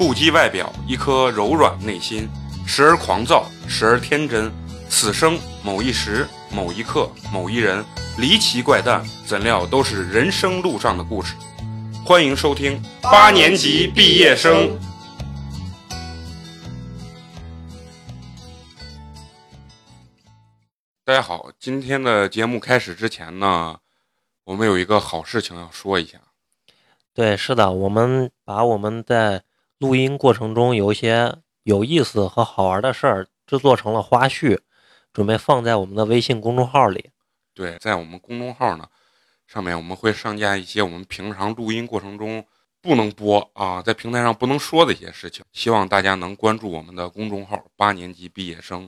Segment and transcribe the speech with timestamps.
[0.00, 2.26] 不羁外表，一颗柔软内心，
[2.66, 4.50] 时而狂躁，时而天真。
[4.88, 7.84] 此生某一时、某一刻、某一人，
[8.16, 11.34] 离奇怪诞，怎料都是人生路上的故事。
[12.02, 14.70] 欢迎收听八年级毕业生。
[21.04, 23.76] 大家好，今天的节目开始之前呢，
[24.44, 26.16] 我们有一个好事情要说一下。
[27.12, 29.42] 对，是的，我们把我们在
[29.80, 34.58] 录音过程中有一些有意思和好玩的事儿制作成了花絮，
[35.10, 37.08] 准备放在我们的微信公众号里。
[37.54, 38.86] 对，在我们公众号呢，
[39.46, 42.44] 上面我们会上架一些我们平常录音过程中
[42.82, 45.42] 不能播啊，在平台上不能说的一些事情。
[45.52, 48.86] 希望大家能关注我们的公众号“八年级毕业生”。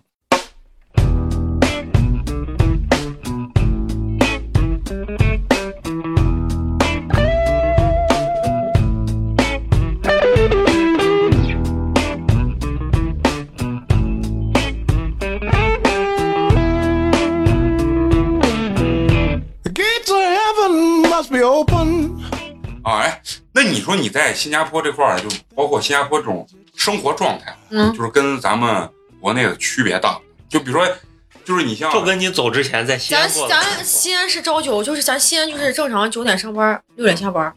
[22.83, 30.21] 啊，哎，那你说你在新加坡这块儿，就包括新加坡这种生活状态，嗯，就是跟咱们国内的区别大。
[30.49, 30.97] 就比如说，
[31.45, 37.55] 就是你像，就跟你走之前在西安咱咱西安是朝九，就是咱西安就是正常九点上班，六点下班，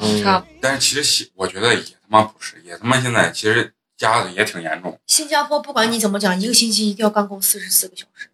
[0.00, 0.44] 嗯差。
[0.60, 4.98] 但是其实西，我觉得也他妈不是，也他妈现在其实加的也挺严重。
[5.06, 8.28] 新加坡不管你怎么讲，一个星期一定要干够四十四个小时。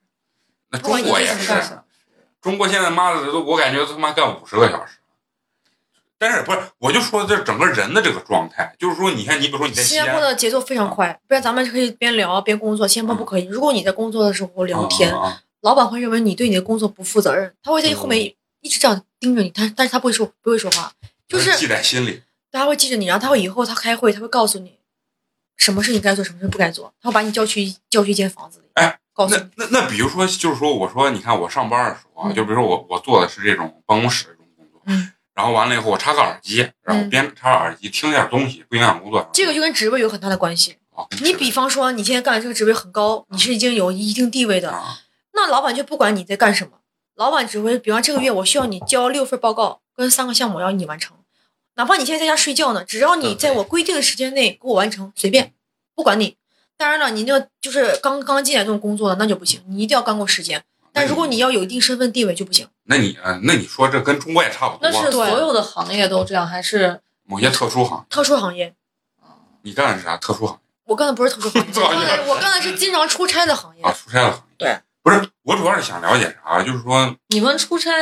[0.70, 1.52] 那中国也是，
[2.40, 4.92] 中国现在妈的都我感觉都他妈干五十个小时。
[6.20, 12.86] 但是不是，我就说这整个人的这个状态，就是说，你看，你比如说你在新加坡的节奏非常快，不然咱们可以边聊边工作。
[12.86, 15.10] 新加坡不可以，如果你在工作的时候聊天，
[15.62, 20.92] 老板会认为你对你的工作不负责任，他会在后面一直这样盯着你，但但是他不会说不会说话，
[21.26, 22.22] 就是记在心里。
[22.52, 24.78] 他会记着你，然后他会以后他开会，他会告诉你
[25.56, 29.42] 什么事情该做，什么事不该做，他会把你叫去叫去一间房子里，哎，告诉你。
[29.56, 35.12] 那那那比如说，就是说，我说，你看我上班的时候啊，就比如说我我做的是这种办公室这种工作，嗯。
[35.34, 39.28] 然后完了以后，我插个耳机，然后边插耳机听点东西，不影响工作。
[39.32, 40.76] 这个就跟职位有很大的关系。
[40.90, 44.98] 啊、你比方说，你现在干的这个职位很高，你是已经有一定地位的，啊、
[45.32, 46.72] 那老板就不管你在干什么，
[47.14, 51.16] 老板只会，比方这个月我需要你交六份报告跟三个项目要你完成，
[51.76, 55.54] 哪怕你现在在家睡觉呢，只要你在我规定的时间内给我完成，随便，
[55.94, 56.36] 不管你。
[56.76, 60.62] 当然了，你那个就是刚刚进来这种工作的那就不行，你一定要干够时间。
[60.92, 62.66] 但如果你要有一定身份地位就不行。
[62.90, 64.80] 那你啊，那你说这跟中国也差不多。
[64.82, 68.06] 那是所有的行业都这样，还是某些特殊行业？
[68.10, 68.74] 特殊行业。
[69.62, 70.60] 你干的是啥特殊行业？
[70.86, 73.82] 我干的不是特殊行业， 我干的我干的是经常出差的行业。
[73.84, 74.54] 啊，出差的行业。
[74.58, 77.92] 对，不是，我主要是想了解啥，就是说你们出差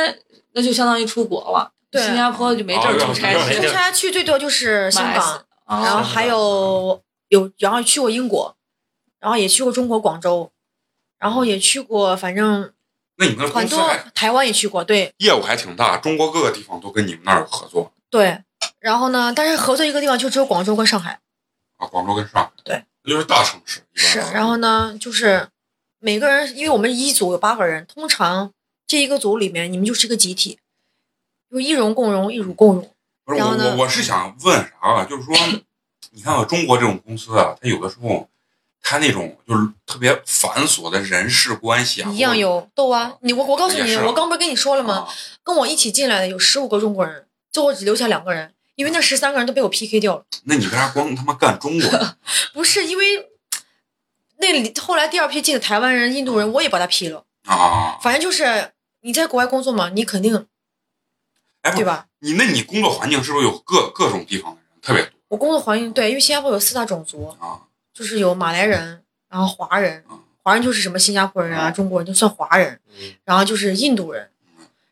[0.53, 1.71] 那就相当于出国了。
[1.91, 3.31] 对，新加坡就没地儿出差。
[3.35, 8.55] 出差去最多就是香港，哦、然后还有有，然后去过英国，
[9.19, 10.51] 然后也去过中国广州，
[11.19, 12.73] 然后也去过，反正。
[13.21, 17.91] 那你们很多台湾也去过，对，业务还挺大，中国各个地方都跟你们那儿有合作。
[18.09, 18.41] 对，
[18.79, 21.19] 然后呢，但是合作一个地方就只有广州跟上海。
[21.75, 22.51] 啊，广州跟上海。
[22.63, 23.81] 对，那就是大城市。
[23.93, 25.49] 是，然后呢，就是
[25.99, 28.53] 每个人，因为我们一组有八个人，通常
[28.87, 30.57] 这一个组里面，你们就是一个集体，
[31.51, 32.93] 就一荣共荣，一辱共辱。
[33.25, 35.03] 不是我我我是想问啥啊？
[35.03, 35.35] 就是说，
[36.11, 38.29] 你看啊，中国这种公司啊，它有的时候。
[38.81, 43.17] 他那种就是特别繁琐的人事关系啊，一样有逗啊！
[43.21, 45.05] 你我我告诉你，啊、我刚不是跟你说了吗？
[45.07, 45.13] 啊、
[45.43, 50.25] 跟我一起进来的有十五个中国人，最后只留下两个人，因为那十三个人都被我 PK 掉了。
[50.45, 52.15] 那你为啥光他妈干中国人？
[52.53, 53.29] 不是因为
[54.37, 57.99] 那里后来第二批进的台湾人、印度人，我也把他 P 了啊。
[58.01, 60.47] 反正就是你在国外工作嘛，你肯定，
[61.61, 62.07] 哎，对吧？
[62.21, 65.11] 你那你工作环境是不是有各各种地方的人特别多？
[65.27, 67.61] 我工作环境对，因为新加坡有四大种族啊。
[67.99, 70.01] 就是有马来人，然后华人，
[70.41, 72.79] 华人就是什么新加坡人啊、中国人就算华人，
[73.25, 74.29] 然后就是印度人，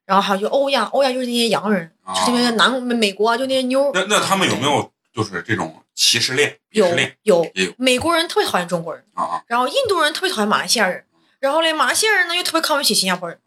[0.05, 3.89] 然后还有就欧亚，欧亚就是那些洋人，就是那些南美国啊，就那些妞。
[3.93, 6.57] 那那他们有没有就是这种歧视链？
[6.71, 7.73] 有有有有。
[7.77, 11.05] 美国人特别讨厌中国人啊，然后印度人特别讨厌马来西亚人，
[11.39, 13.39] 然后嘞马来西亚人呢又特别看不起新加坡人。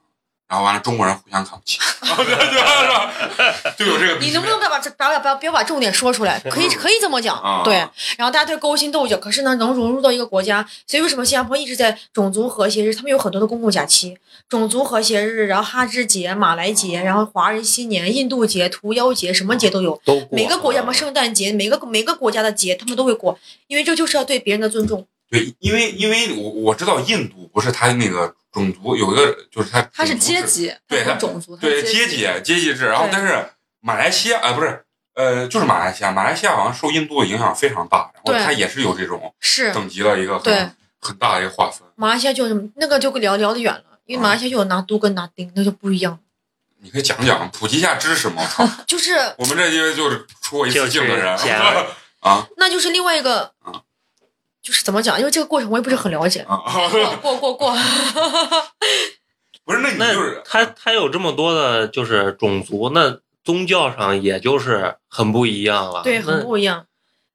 [0.51, 1.79] 然后完了，中国人互相看不起？
[3.79, 4.19] 就有这个。
[4.21, 6.41] 你能不能把把把把不要把重点说出来？
[6.51, 7.75] 可以可以这么讲，啊、对。
[8.19, 12.93] 然后大家都勾心斗角，可是呢，能融入到一个国家，所以为什么新加坡一直在种族和谐日？
[12.93, 14.19] 他们有很多的公共假期，
[14.49, 20.03] 种族和谐日，然后哈芝节、马来节，然后华人新年、印度节、屠妖节，什么节都有。
[20.05, 23.39] 都每个国家嘛，圣诞节，每个每个国家的节他们都会过，
[23.69, 25.07] 因为这就是要对别人的尊重。
[25.31, 33.51] 对，因为因为我我知道印度不是他那个种族有一个就是他它是阶级，对它它不是种族，对阶级阶级制，然后但是
[33.81, 41.87] 马来西亚啊、不是呃，就是马来西亚，马来西亚好像受印度的影响非常大，然后对它也是有这种是等级的一个对很很大的一个划分。
[41.97, 46.19] 马来西亚就是那个就聊聊得远了，因为马来西亚就有拿督跟拿丁，那就不一样。
[46.83, 48.43] 你可以讲讲，普及一下知识嘛。
[48.87, 51.29] 就是我们这因为就是出过一次镜的人
[52.21, 53.83] 啊那就是另外一个啊，
[54.63, 55.19] 就是怎么讲？
[55.19, 56.41] 因为这个过程我也不是很了解。
[56.49, 56.59] 啊，
[57.23, 57.75] 过 过过，
[59.65, 66.03] 不是，那你那就是他他有这么多的，就是种族，那宗教上也就是很不一样了。
[66.03, 66.87] 对，很不一样。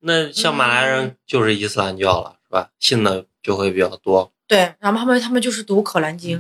[0.02, 2.70] 那像马来人就是伊斯兰教了，是吧？
[2.80, 4.32] 信的就会比较多。
[4.48, 6.40] 对，然后他们他们就是读《可兰经》，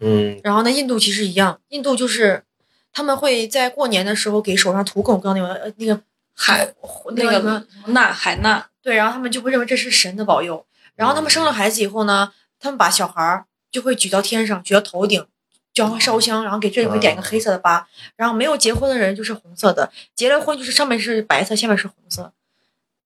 [0.00, 2.44] 嗯，然后呢，印度其实一样，印度就是
[2.90, 6.00] 他们会在过年的时候给手上涂各种各样那个呃那个
[6.34, 6.72] 海
[7.14, 10.64] 那个那个什么钠海钠，对，然后他们就会认为这是神的保佑。
[10.94, 15.24] 然后他们生了孩子以后呢，他们把小孩儿就会举到天上，举到头顶，
[15.72, 17.86] 就让他烧香，然后给这里会点一个黑色的疤。
[18.16, 22.32] 然后没有结婚的人就是红色的，结了婚就是上面是白色，下面是红色，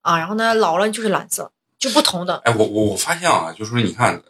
[0.00, 2.36] 啊，然后呢老了就是蓝色，就不同的。
[2.44, 4.22] 哎，我我我发现啊，就是说你看，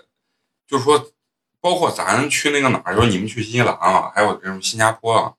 [0.67, 1.13] 就是说，
[1.61, 5.33] 包括咱去那个哪儿，就是你们去新西兰啊，还有这种新加坡啊，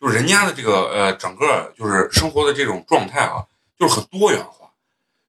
[0.00, 3.44] 就是人家的这个呃整个就是生活的这种状态啊，
[3.78, 4.63] 就是很多元化。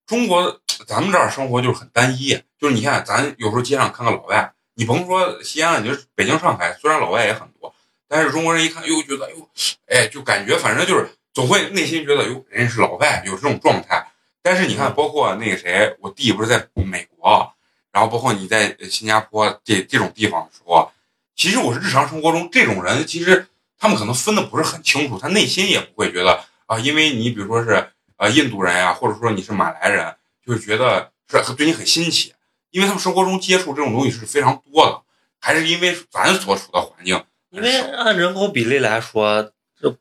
[0.05, 2.29] 中国 咱们这儿生活就是很单一，
[2.59, 7.73] 就是你看咱有时候街上看看老外，你甭说西安了，你说北京、上海，虽然老外也很多，
[8.07, 9.49] 但是中国人一看，又，觉得哟，
[9.87, 14.05] 哎，就感觉反正就是总会内心觉得哟，人家是老外，有这种状态。
[14.43, 17.49] 但是你看，包括那个谁，我弟不是在美国啊，
[17.91, 20.87] 然后包括你在新加坡这这种地方的时候啊，
[21.35, 23.47] 其实我是日常生活中这种人，其实
[23.79, 30.15] 他们可能分的不是很清楚，他内心也不会觉得啊，因为你比如说是呃印度人呀、或者说你是马来人，
[30.45, 32.33] 就会觉得是对你很新奇，
[32.71, 35.01] 因为他们生活中接触这种东西是非常多的，
[35.39, 39.97] 还是因为咱所处的环境因为按人口比例来说，这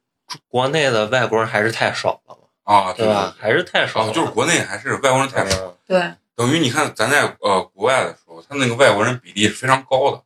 [0.48, 3.34] 国内的外国人还是太少了嘛，啊，对吧？？
[3.38, 10.20] 还是太少啊，就是国内还是外国人太少，嗯对等于你看咱在呃国外的时候，他那个外国人比例是非常高的。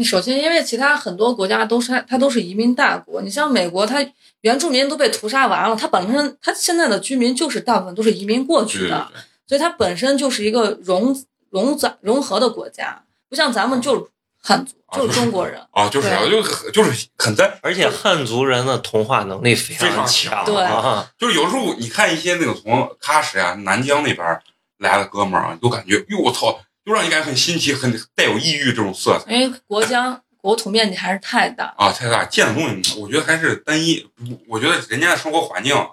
[0.00, 3.98] 你首先，因为其他很多国家都是它都是移民大国，你像美国，它
[4.40, 9.20] 原住民都被屠杀完了，它本身它现在的居民就是大部分都是移民过去对对的，对。
[9.46, 11.14] 所以它本身就是一个融
[11.50, 14.06] 融杂融合的国家，不像咱们就是
[14.42, 15.60] 汉族，啊就是中国人。
[15.72, 24.40] 啊，就是啊，就很就是很在，而且汉族人的同化能力非非常强，强对啊， 就是有时候你看一些那个从喀什啊、南疆那边
[24.78, 32.24] 来的哥们儿啊，你都感觉，哟我操，就让你感觉很新奇，很带有异域这种色彩因为国家国土面积还是太大，啊，太大。
[32.24, 34.08] 建的东西，我觉得还是单一。
[34.48, 35.86] 我觉得人家的生活环境啊，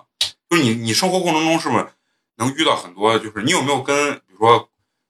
[0.49, 1.85] 就是你你生活过程中是不是
[2.37, 3.19] 能遇到很多？
[3.19, 4.69] 就是你有没有跟比如说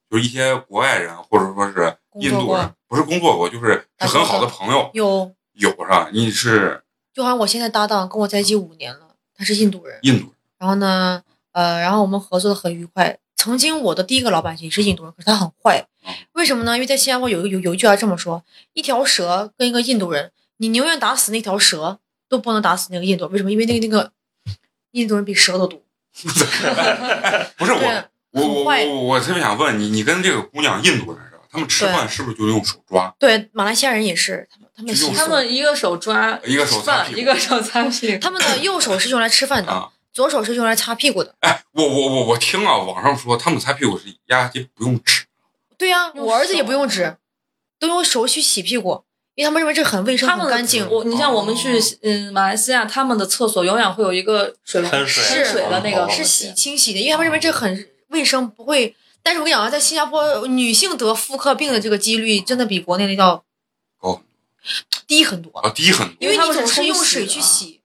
[0.09, 6.09] 就是一些国外人或者说是印度人，不是工作过，就是是很好的朋友，有，有是吧？
[6.11, 6.81] 你是
[7.13, 9.99] 就好像我现在搭档跟我在一起五年了，他是印度人。
[10.01, 11.21] 印度人然后呢，
[11.51, 13.19] 呃，然后我们合作的很愉快。
[13.37, 16.13] 曾经我的第一个老板也是印度人，可是他很坏嗯。
[16.33, 16.75] 为什么呢？
[16.75, 18.43] 因为在新加坡有有有一句话这么说：
[18.73, 23.31] 一条蛇跟一个印度人，你宁愿打死那条蛇，都不能打死那个印度人。
[23.31, 23.51] 为什么？
[23.51, 24.11] 因为那个那个
[24.91, 25.83] 印度人比蛇都毒。
[27.57, 31.43] 不是我，我我我我特别想问你，你跟这个姑娘印度人是吧？
[31.51, 33.13] 他们吃饭是不是就用手抓？
[33.19, 36.83] 对，马来西亚人也是，他们他们他们一个手抓一个手
[37.15, 38.19] 一个手擦屁股。
[38.19, 41.35] 他们的右手是用来吃饭的，啊左手是用来擦屁股的。
[41.41, 45.25] 哎，我我我我听啊，网上说他们擦屁股是压根不用纸
[45.77, 47.17] 对呀、用我儿子也不用纸，
[47.77, 49.03] 都用手去洗屁股，
[49.35, 50.89] 因为他们认为这很卫生、他们很干净。
[50.89, 58.95] 我你像我们去哦嗯马来西亚，他们的厕所永远会有一个水龙喷水喷水的那个哦是洗清洗的，因为他们认为这很卫生，不会。
[59.21, 63.43] 但是我跟你讲啊，在新加坡，女性得妇科病的这个几率真的比国内的要
[64.01, 64.23] 高
[65.05, 66.15] 低很多，啊，低很多。
[66.19, 67.76] 因为你因为他们总是用水去洗。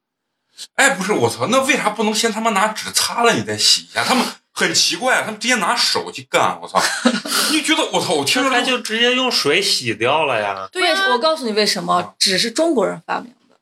[0.74, 4.04] 哎，不是我操，那为啥不能先他妈拿纸擦了你再洗一下？
[4.04, 6.58] 他们很奇怪，他们直接拿手去干。
[6.60, 6.80] 我操，
[7.52, 8.14] 你觉得我操？
[8.14, 10.68] 我听着都那他就直接用水洗掉了呀。
[10.70, 13.56] 对呀、为我告诉你为什么，纸是中国人发明的。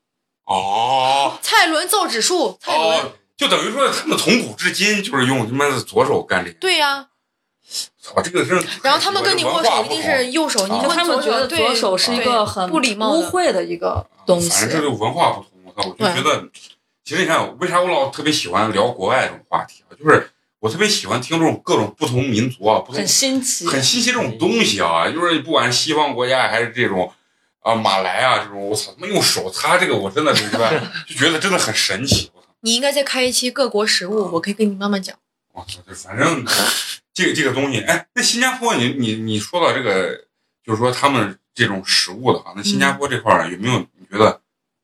[0.45, 6.57] 哦 蔡伦造纸术，蔡伦，哦，就等于说他们从古至今就是用他妈的左手干这个。
[6.59, 7.07] 对呀、
[8.01, 8.67] 操，这个真是。
[8.83, 13.19] 然后他们跟你握手一定是右手，你啊问他们觉得左手是一个很不礼貌的。
[13.19, 14.49] 污秽的一个东西。
[14.49, 16.43] 反正这就文化不同，我操，我就觉得，
[17.03, 19.91] 其实你看，为啥我老特别喜欢聊国外这种话题啊？
[19.97, 20.29] 就是
[20.59, 27.11] 我特别喜欢听这种各种不同民族啊，不同很新奇，很新奇这种东西啊，就是不管是西方国家还是这种
[27.61, 30.47] 啊马来啊这种，我操，他妈用手擦这个，我真的是
[31.07, 32.31] 就觉得真的很神奇。
[32.61, 35.17] 你应该再开一期各国食物，我可以跟你慢慢讲。
[35.53, 36.45] 我操，这反正
[37.11, 40.25] 这个这个东西，哎，那新加坡你你你说到这个，
[40.63, 44.41] 就是说他们这种食物的话，那新加坡这块儿有没有你觉得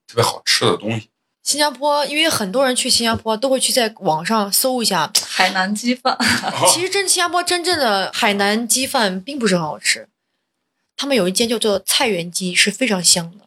[0.07, 1.11] 特别好吃的东西？
[1.47, 6.17] 新加坡，因为很多人去新加坡都会去在网上搜一下，海南鸡饭，
[6.67, 10.09] 其实真新加坡真正的海南鸡饭并不是很好吃，
[10.97, 13.45] 他们有一间叫做菜园鸡是非常香的，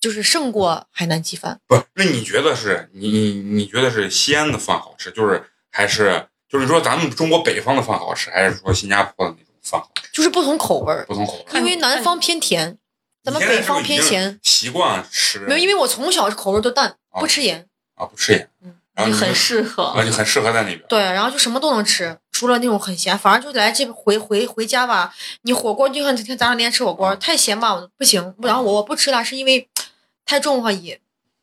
[0.00, 1.60] 就是胜过海南鸡饭。
[1.66, 10.08] 不，那你觉得是你你你觉得是西安的饭好吃，就是还是就是说咱们中国北方的饭好吃，还是说新加坡的那种饭好吃？
[10.10, 11.60] 就是不同口味儿，不同口味。
[11.60, 12.78] 因为南方偏甜，
[13.22, 14.40] 咱们北方偏咸。
[14.42, 17.66] 习惯吃没有，因为我从小口味都淡，啊不吃盐。
[17.94, 20.02] 啊不吃盐，嗯很然后你就适合啊，。
[20.02, 20.82] 你很适合在那边。
[20.88, 23.18] 对，然后就什么都能吃，除了那种很咸。
[23.18, 28.34] 反正就来这边回回回家吧，你火锅就像今天咱俩那天吃火锅，太咸吧不行。
[28.42, 29.68] 然后我我不吃了，是因为
[30.24, 31.00] 太重的话也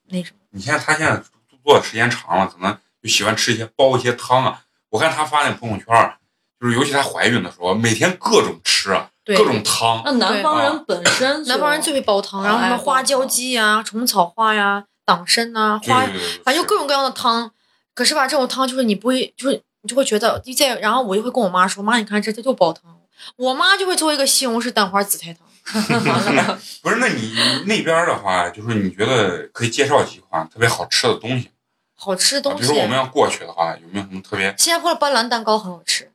[0.09, 0.38] 那什么。
[0.51, 1.21] 你现在他现在
[1.63, 4.62] 做的时间长了，可能就喜欢吃一些煲一些汤啊。
[4.89, 6.17] 我看他发那朋友圈儿，
[6.59, 10.01] 就是尤其她怀孕的时候，每天各种吃啊，各种汤。
[10.05, 17.49] 那南方人本身南方人最会煲汤，然后什么花椒鸡呀、虫草花呀、党参呐、花，对对对对，反正就各种各样的汤。
[17.95, 22.99] 可是吧，这种汤就是你不会，就是你就会觉得，就在然后我就会跟我妈说，妈，你看这这就煲汤。
[23.37, 25.47] 我妈就会做一个西红柿蛋花紫菜汤。
[26.83, 27.33] 不是，那你
[27.65, 31.49] 那边的话，就是你觉得可以介绍几款特别好吃的东西？
[31.95, 34.53] 好吃的啊东西比如说我们要过去的话，有没有什么特别？
[34.57, 36.11] 新加坡的斑斓蛋糕很好吃。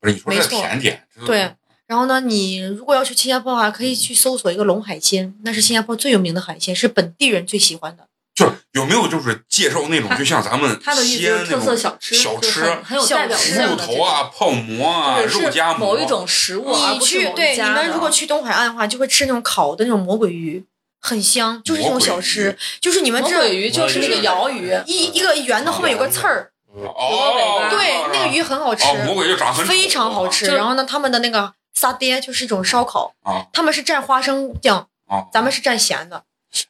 [0.00, 1.54] 不是你说这甜点，对，
[1.86, 8.08] 然后呢，你如果要去新加坡的话，可以去搜索一个龙海鲜，那是新加坡最有名的海鲜，是本地人最喜欢的。
[8.40, 20.64] 就是有没有就是介绍那种，就像咱们他的意思就是特西安那种色小吃，小吃就是很很有代表性头啊、泡馍啊、肉夹馍，某一种食物，你去对你们如果去东海岸的话，就会吃那种烤的那种魔鬼鱼，
[21.00, 30.46] 很香，就是这种小吃，就是你们这魔鬼鱼就是那个鳐鱼，一一个圆的后面有个刺儿，哦，对，那个鱼很好吃，哦，魔鬼就长得很非常好吃。
[30.46, 35.26] 然后呢，他们的那个沙爹就是一种烧烤，啊他们是蘸花生酱，啊！
[35.32, 36.22] 咱们是蘸咸的。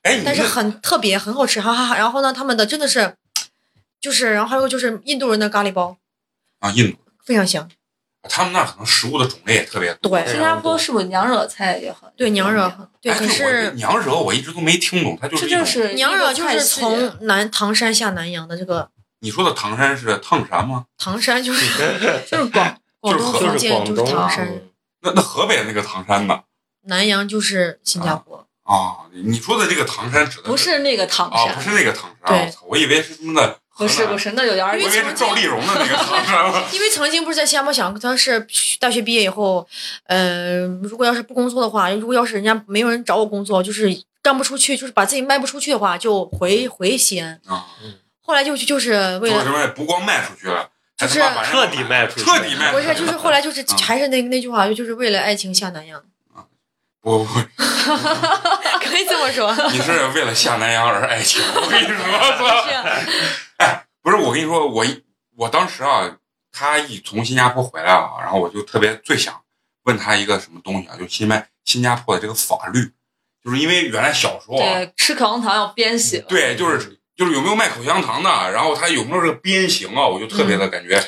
[0.02, 1.96] 哎，但是很特别，很好吃，哈哈哈。
[1.96, 3.14] 然后呢，他们的真的是，
[4.00, 5.96] 就是，然后还有就是印度人的咖喱包，
[6.60, 7.68] 啊，印度，非常香。
[8.28, 10.10] 他们那儿可能食物的种类也特别多。
[10.10, 12.70] 对新加坡是不是娘惹菜也很对娘惹，
[13.00, 20.84] 对，哎可是娘惹我一直都没听懂，它就是这就是娘惹就是从南唐山下南洋的这个你说的唐山是唐山吗？
[20.98, 21.66] 唐山，就是
[22.30, 24.68] 就是广广 就是河东福建就是唐山，嗯
[25.00, 26.40] 那那河北那个唐山呢？
[26.82, 28.46] 南洋就是新加坡。
[28.70, 36.62] 啊，你说的这个唐山指的不是那个唐啊，山，不是那个唐山，对我以为是他们的不是不，是，那有点儿我以为是赵丽蓉的那个唐山。
[36.72, 38.46] 因为曾经不是在新加坡想，他是
[38.78, 39.66] 大学毕业以后，
[40.04, 43.90] 呃，如果要是不工作的话，如果要是人家没有人找我工作，就是
[44.22, 47.40] 干不出去，就是把自己卖不出去的话，就回回西安。
[47.46, 47.66] 啊，
[48.20, 51.18] 后来就就是为了不光卖出去了，就是
[51.50, 52.94] 彻底卖出去彻底卖出去了。
[52.94, 56.00] 不是，就是后来就是嗯还是那那句话，就是为了爱情下南洋，
[57.02, 57.34] 不不，
[58.84, 59.54] 可以这么说。
[59.70, 61.96] 你是为了下南洋而爱情，我跟你说，
[63.56, 65.02] 哎，不是，我跟你说，我一
[65.36, 66.16] 我当时啊，
[66.52, 69.40] 他一从新加坡回来啊，然后我就特别最想
[69.84, 72.92] 问他一个什么东西啊，就新麦新加坡的这个法律，
[73.42, 81.02] 就是因为原来小时候啊，对吃口香糖要鞭刑，对，就是就是有没有卖口香糖的，然后他有没有这个鞭刑啊，我就特别的感觉，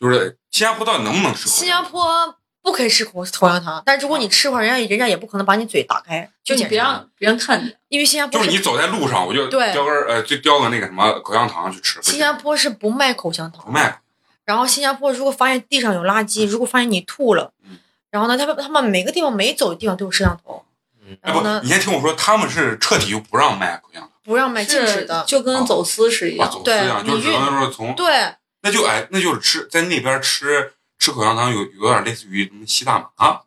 [0.00, 1.68] 就是新加坡到底能不能吃口新？
[1.68, 7.76] 加坡不可以吃口口香糖，但是如果你吃的话，人家人家也不可能把你嘴打开就你别让别人看见。
[7.88, 11.98] 因为新加坡就是你走在路上，我就对叼根儿呃，就叼个那个什么口香糖去吃。
[12.02, 14.00] 新加坡是不卖口香糖不，卖，
[14.44, 17.78] 然后新加坡如果发现地上有垃圾，如果发现你吐了嗯，
[18.10, 20.64] 然后呢，他们他们每个地方每走的地方都有摄像头，
[21.02, 26.52] 嗯哎不然后呢，你先听我说，他们是彻底就不让卖口香糖，不让卖禁止的，就跟走私是一啊，样。
[26.52, 33.40] 走私一样，对你就只能说从对，那就哎，那就是吃在那边吃吃口香糖有有点类似于什么吸大麻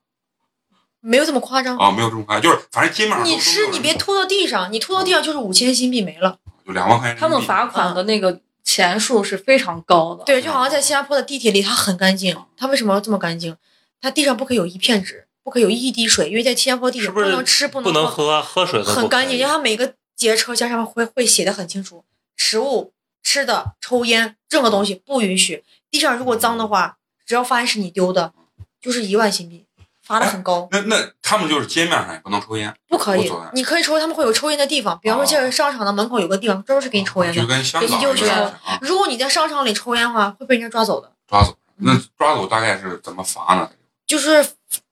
[1.00, 1.78] 没有这么夸张。
[1.78, 6.40] 啊，没有这么夸张，就是反正街面上你吃你别，吐到地上，你吐到地上就是五千新币没了。
[6.66, 7.18] 就两万块钱。
[7.20, 10.24] 他们罚款的那个钱数是非常高的。
[10.24, 12.36] 对，就好像在新加坡的地铁里，它很干净。
[12.58, 13.56] 它为什么要这么干净？
[14.02, 19.38] 它地上不可以有一片纸，不可以有一滴水，因为在新加坡地铁不能吃不不能喝，喝，水很干净。
[19.38, 22.06] 因为它每个节车厢上面会会写的很清楚，
[22.38, 25.66] 食物、吃的、抽烟任何东西不允许。
[25.92, 28.34] 地上如果脏的话，只要发现是你丢的，
[28.82, 29.66] 就是一万新币，
[30.02, 30.68] 罚的很高。
[30.72, 37.48] 那那他们就是街面上也不能抽烟，不可以你可以抽，他们会有抽烟的地方，比方说这个商场的门口有个地方专门是给你抽烟就的。
[37.48, 41.12] 跟香港有对你就去点像啊，如果你在商场里抽烟的话，会被人家抓走的。
[41.28, 41.58] 抓走。
[41.78, 43.70] 那抓走大概是怎么罚呢？
[44.06, 44.46] 就是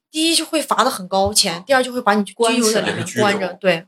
[0.09, 3.53] 第一就会罚的很高钱，第二就会把你关起来关着。
[3.53, 3.85] 对，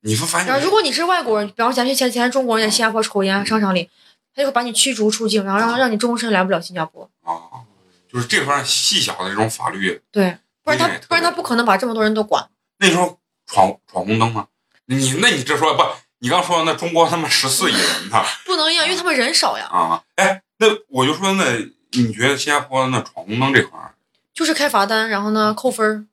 [0.00, 3.90] 你们发现然后如果你是外国人，比方说咱们现在中国人在新加坡抽嗯烟，商场里，
[4.34, 7.08] 他就会把你驱逐出境，然后让让你终身来不了新加坡。
[7.22, 7.68] 啊，
[8.12, 12.46] 就是这方面细小的这种法律，对，不然他不然他不可能把这么多人都管。
[12.78, 14.48] 那时候闯闯红灯吗？
[14.86, 15.82] 你那你这说不，
[16.18, 20.02] 你刚说那中国他妈十四亿人呢 不能一样，因为他们人少呀，啊！
[20.16, 21.44] 哎，那我就说，那
[21.92, 23.94] 你觉得新加坡那闯红灯这块儿，
[24.34, 26.06] 就是开罚单，然后呢扣分儿，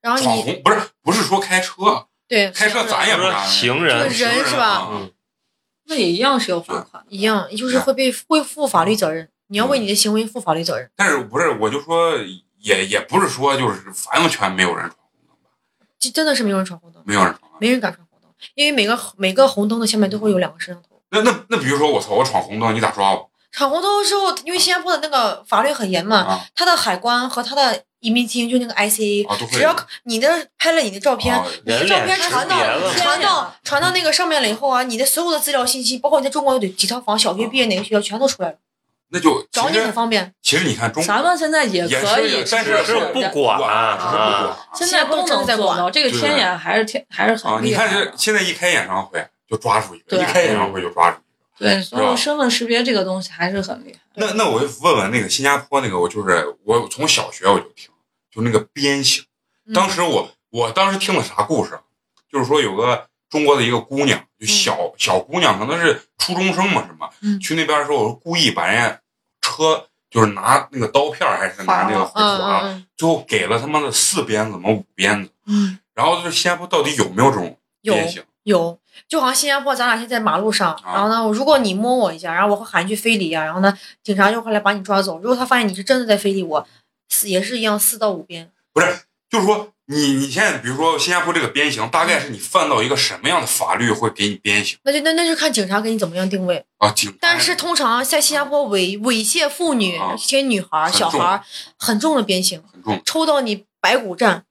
[0.00, 5.12] 然后你闯红不是不是说开车，对开车咱也不敢，行人人是吧啊嗯，
[5.86, 7.04] 那也一样是要罚款。
[7.08, 10.90] 一样，就是会被会负法律责任，你要为你的行为负法律责任。
[10.96, 12.16] 但是不是我就说
[12.58, 13.82] 也也不是说就是
[14.12, 17.58] 完全没有人闯红灯吧，这真的是没有人闯红灯，没有人闯红灯。
[17.60, 21.00] 没人敢闯红灯，因为每个每个红灯的下面都会有两个摄像头。
[21.10, 26.44] 那那那比如说我操，我闯红灯，你咋抓我闯红灯之后，因为新加坡的那个法律很严嘛，啊？
[26.56, 32.56] 他的海关和他的移民厅就那个 ICA，啊，只要你的拍了你的照片，啊你的照片传到
[32.94, 38.56] 传到传到那个上面了以后啊，你的所有的资料信息，包括你在中国有几套房、小学毕业哪个学校，全都出来了，
[39.08, 40.34] 那就找你很其实方便。
[40.42, 43.76] 其实你看中咱们现在也也可以，是但是是不管啊，只是不管啊
[44.50, 47.60] 啊现在都能做到，这个天眼还是天还是啊！
[47.62, 48.06] 你看很厉害的。
[48.06, 51.70] 这现在一开演唱会就抓住一个，一开演唱会就抓住一个。
[51.70, 54.00] 对，所吧有身份识别这个东西还是很厉害。
[54.14, 57.90] 那那我就问问那个新加坡那个，我就是我从小学我就听，
[58.32, 59.24] 就那个鞭刑。
[59.66, 61.78] 嗯当时我我当时听了啥故事？
[62.30, 69.00] 就是说有个中国的一个姑娘，就小、小姑娘，可能是初中生嘛，什么、嗯去那边的时候，我故意把人家
[69.40, 75.32] 车就是拿那个刀片还是拿那个回嗯划，嗯最后给了他妈的四鞭子嘛五鞭子。
[75.46, 78.22] 嗯，然后就是新加坡到底有没有这种有鞭刑？
[78.44, 85.18] 有，就好像新加坡，咱俩现在在马路上，啊然后呢，如果你摸我一下，然后我会喊一句非礼啊，然后呢，警察就会来把你抓走。
[85.18, 86.64] 如果他发现你是真的在非礼我，
[87.08, 88.48] 四也是一样四到五鞭。
[88.72, 88.86] 不是，
[89.28, 96.64] 就是说你你现在比如说新加坡这个鞭刑，大概是你犯到一个什么样的法律会给你鞭刑那就那那就看警察给你怎么样定位。
[96.78, 96.90] 啊？
[96.90, 101.42] 警但是通常在新加坡猥猥亵妇女、啊些女孩小孩，
[101.78, 103.02] 很重的鞭刑，很重。
[103.04, 104.44] 抽到你白骨战。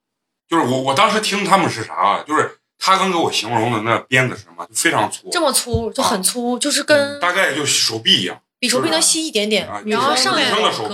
[0.47, 2.23] 就是我我当时听他们是啥啊？
[2.27, 4.63] 就是他刚给我形容的那鞭子是什么？
[4.67, 10.53] 就非常粗，这么粗，就很粗，就是跟大概就手臂一样，比手臂能细一点点啊，然后上面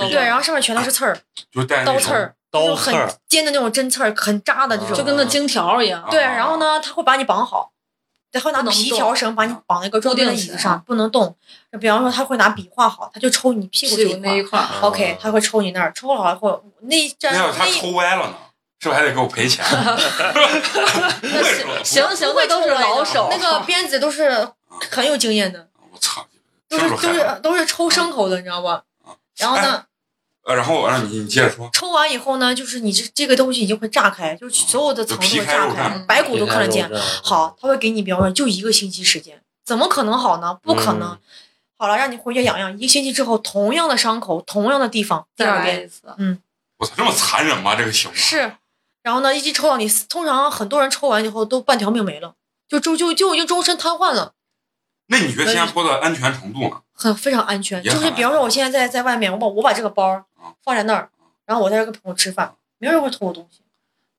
[0.10, 1.20] 对，然后上面全都是刺儿，
[1.52, 4.98] 就带刀刺儿，刀就很刺儿尖的那种针刺儿，很扎的这啊种。
[4.98, 6.06] 就跟那金条一样。
[6.10, 7.72] 对，然后呢，他会把你绑好，
[8.32, 11.36] 他会拿皮条绳把你绑在一个固定的椅子上，不能动。
[11.80, 18.34] 比方说，他会拿笔画好，他就抽你屁股那一一块，OK，他会抽你那儿，抽好以后，那一要他一抽歪了呢，
[18.80, 19.64] 是不是还得给我赔钱？
[21.22, 21.44] 那
[21.84, 24.48] 行行刑的都是老手，那个鞭子都是
[24.90, 26.26] 很有经验的，我操，
[26.68, 29.14] 都是都是都是抽牲口的，你知道吧啊？
[29.38, 29.84] 然后呢，
[30.50, 36.90] 呃，然后让你你接着说，抽完以后呢，就是你这这个东西已经会炸开，就是所有的层都会炸开开，白骨都看得见。
[37.24, 40.58] 好，他会给你，表演就一个星期时间，怎么可能好呢？
[40.62, 41.12] 不可能。
[41.12, 41.20] 嗯
[41.82, 46.02] 好了，让你回去养养，一个星期之后，同样的伤口，同样的地方，第再二遍来一次。
[46.78, 47.74] 我操，这么残忍吗？
[47.74, 48.52] 这个刑罚是。
[49.02, 52.34] 然后呢，一直抽到你，通常很多人抽完以后都半条命没了，
[52.68, 54.34] 就就就就已经终身瘫痪了，
[55.08, 56.82] 那你觉得新加坡的安全程度呢？
[57.00, 57.82] 很非常安全。
[57.82, 60.24] 就是比方说，我现在在在外面，我把我把这个包啊
[60.64, 61.10] 放在那儿，
[61.46, 63.62] 然后我在这跟朋友吃饭，没有人会偷我东西。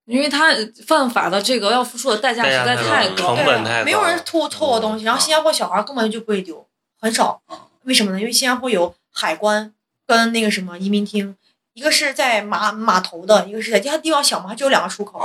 [0.07, 0.49] 因为他
[0.87, 3.37] 犯法的这个要付出的代价实在太高了。
[3.37, 5.05] 成本太高没有人偷偷我东西。
[5.05, 6.67] 然后啊新加坡小孩根本就不会丢，
[6.99, 7.69] 很少啊。
[7.85, 8.19] 为什么呢？
[8.19, 9.73] 因为新加坡有海关
[10.07, 11.37] 跟那个什么移民厅，
[11.75, 15.21] 一个是在码码头的，一个是在它地方小嘛，它只有两个出口。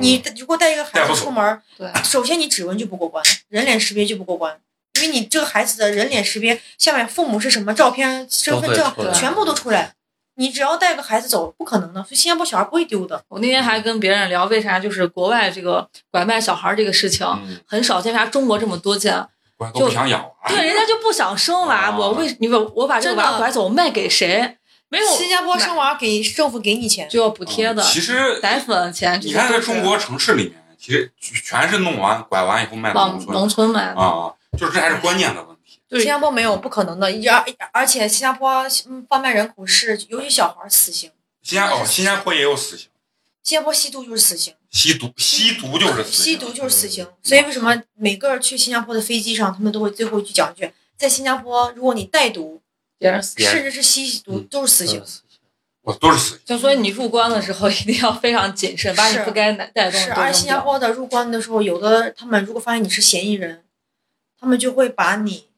[0.00, 4.60] 你如果带一个孩子出门，对，首先你指纹就不过关，人脸识别就不过关，
[5.04, 9.92] 因为你这个孩子的人脸识别下面父母是什么照片、身份证全部都出来。
[10.38, 12.02] 你只要带个孩子走，不可能的。
[12.02, 13.22] 所以新加坡小孩不会丢的。
[13.28, 19.26] 我那天还跟别人聊，为啥就是国外这个拐卖小孩这个事情嗯很少见，为啥中国这么多见？
[19.58, 20.48] 我都不想养娃。
[20.48, 24.58] 对，人家就不想生娃，啊我为你我我把这个娃拐走，我卖给谁？
[24.88, 35.78] 没有新加坡生娃给政府给你钱，就要补贴的，其实奶粉钱，你看，在中国城市里面，其实全是弄完拐完以后卖到农往村农村买的，啊，就是这还是观念的问题。
[35.88, 37.06] 对新加坡没有，不可能的。
[37.06, 41.10] 而而且新加坡嗯贩卖人口是，尤其小孩儿死刑。
[41.42, 42.88] 新加哦，新加坡也有死刑，
[43.44, 47.06] 新加坡吸毒就是死刑，吸毒吸毒就是死刑吸毒就是死刑。
[47.22, 52.60] 所以为什么每个去新加坡的飞机上，他们都会最后一句讲一句，在新加坡，如果你带毒，
[53.38, 55.00] 甚至是吸毒，嗯都是死刑。
[55.82, 56.40] 我都是死刑。
[56.44, 60.58] 就所以你入关的时候一定要非常谨慎，把你不该带的东西是，都扔而新加。
[60.58, 63.62] 坡的入关的时候，有的他们如果发现你是嫌疑人，
[64.46, 65.48] 他们就会把你，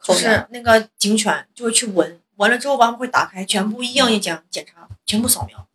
[0.00, 5.66] 就是那个警犬就会去闻，闻了之后，他们会打开，全部一样一检检查，全部扫描。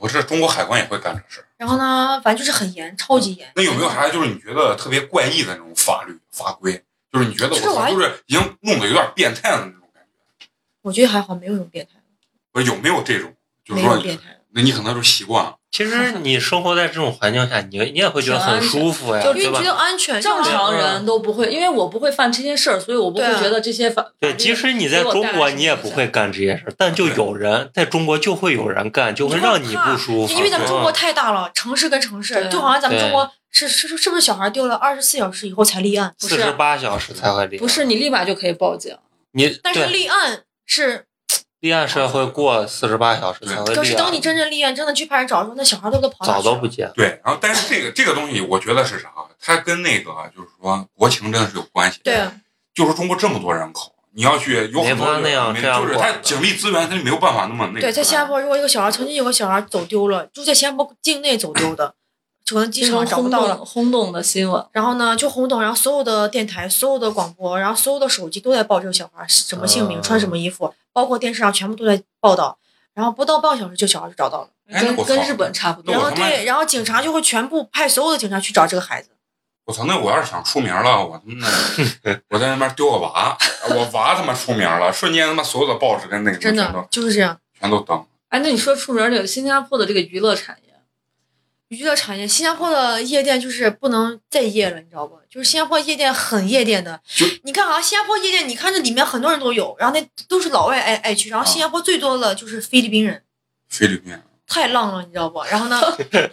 [0.00, 1.44] 不是中国海关也会干这事儿。
[1.58, 3.52] 然后呢，反正就是很严，超级严。
[3.54, 6.82] 那有没有啥就是你觉得特别怪异的那种法律法规？
[7.12, 10.46] 就是你觉得我操，就是已经弄得有点变态的那种感觉。
[10.80, 12.02] 我觉得还好，没有那种变态的，
[12.50, 13.34] 不是有没有这种？
[13.62, 14.37] 就是没有说变态的。
[14.54, 15.54] 那你可能就习惯了。
[15.70, 19.62] 其实你生活在这种环境下，你你也会觉得很舒服呀，觉？
[19.62, 24.06] 得安全，正常人都不会，因为我不会犯这些事儿，所以我不会觉得这些犯。
[24.18, 30.32] 对，即使你在中国，你也不会干这些事儿，但就有人在中国就会有人干，就会让你不舒服。
[30.32, 36.14] 因为咱们中国嗯太大了，城市跟城市，就好像咱们中国是是是不是小孩丢了二十四小时以后才立案？
[36.18, 38.96] 四十八小时才会立案，不是你立马就可以报警。
[39.32, 41.04] 你但是立案是，
[41.60, 46.90] 立案是会过四十八小时才会立案可是等你，真正立案，真的去派出所找的时候，那小孩都都跑哪早都不见。
[46.94, 49.10] 对，然后但是这个这个东西，我觉得是啥？
[49.40, 52.00] 它跟那个就是说国情真的是有关系。
[52.04, 52.20] 对，
[52.74, 57.80] 就是中国这么多人口，你要去有很多那样没这样就是他警力资源他就没有办法那么那个。
[57.80, 61.94] 对，在新加坡，如果一个小孩曾经有个小孩走丢了，就在新加坡境内走丢的，
[62.48, 63.66] 可能机场找不轰到了动。
[63.66, 72.58] 轰动的新闻，然后呢，就轰动，然后所有的电台、所有的广播，然后所有的手机都在报这个小孩什么姓名、啊穿什么衣服，包括电视上全部都在报道。
[72.92, 74.48] 然后不到半个小时，就小孩就找到了。
[74.80, 79.10] 跟跟日本差不多然后对，然后警察就会全部派所有的警察去找这个孩子。
[79.64, 79.84] 我操！
[79.84, 81.46] 那我要是想出名了，我他妈
[82.30, 83.38] 我在那边丢个娃，
[83.70, 87.38] 我娃他妈出名了，瞬间他妈所有的报纸跟那个真的就是这样。
[87.60, 88.04] 全都登。
[88.30, 90.67] 哎，那你说出名儿这个新加坡的这个娱乐产业，
[91.68, 95.18] 娱乐产业，新加坡的夜店就是不能再夜了，你知道不？
[95.28, 97.26] 就是新加坡夜店很夜店的就。
[97.44, 103.22] 你看啊，新加坡夜店，你看这里面很多人都有，然后那都是老外爱爱去，然后新加坡最多的就是菲律宾人，
[103.68, 105.42] 菲律宾，太浪了，你知道不？
[105.44, 105.78] 然后呢，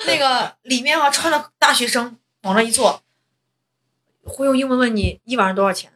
[0.07, 3.01] 那个 里面啊穿着大学生往那一坐，
[4.23, 5.91] 会用英文问你一晚上多少钱，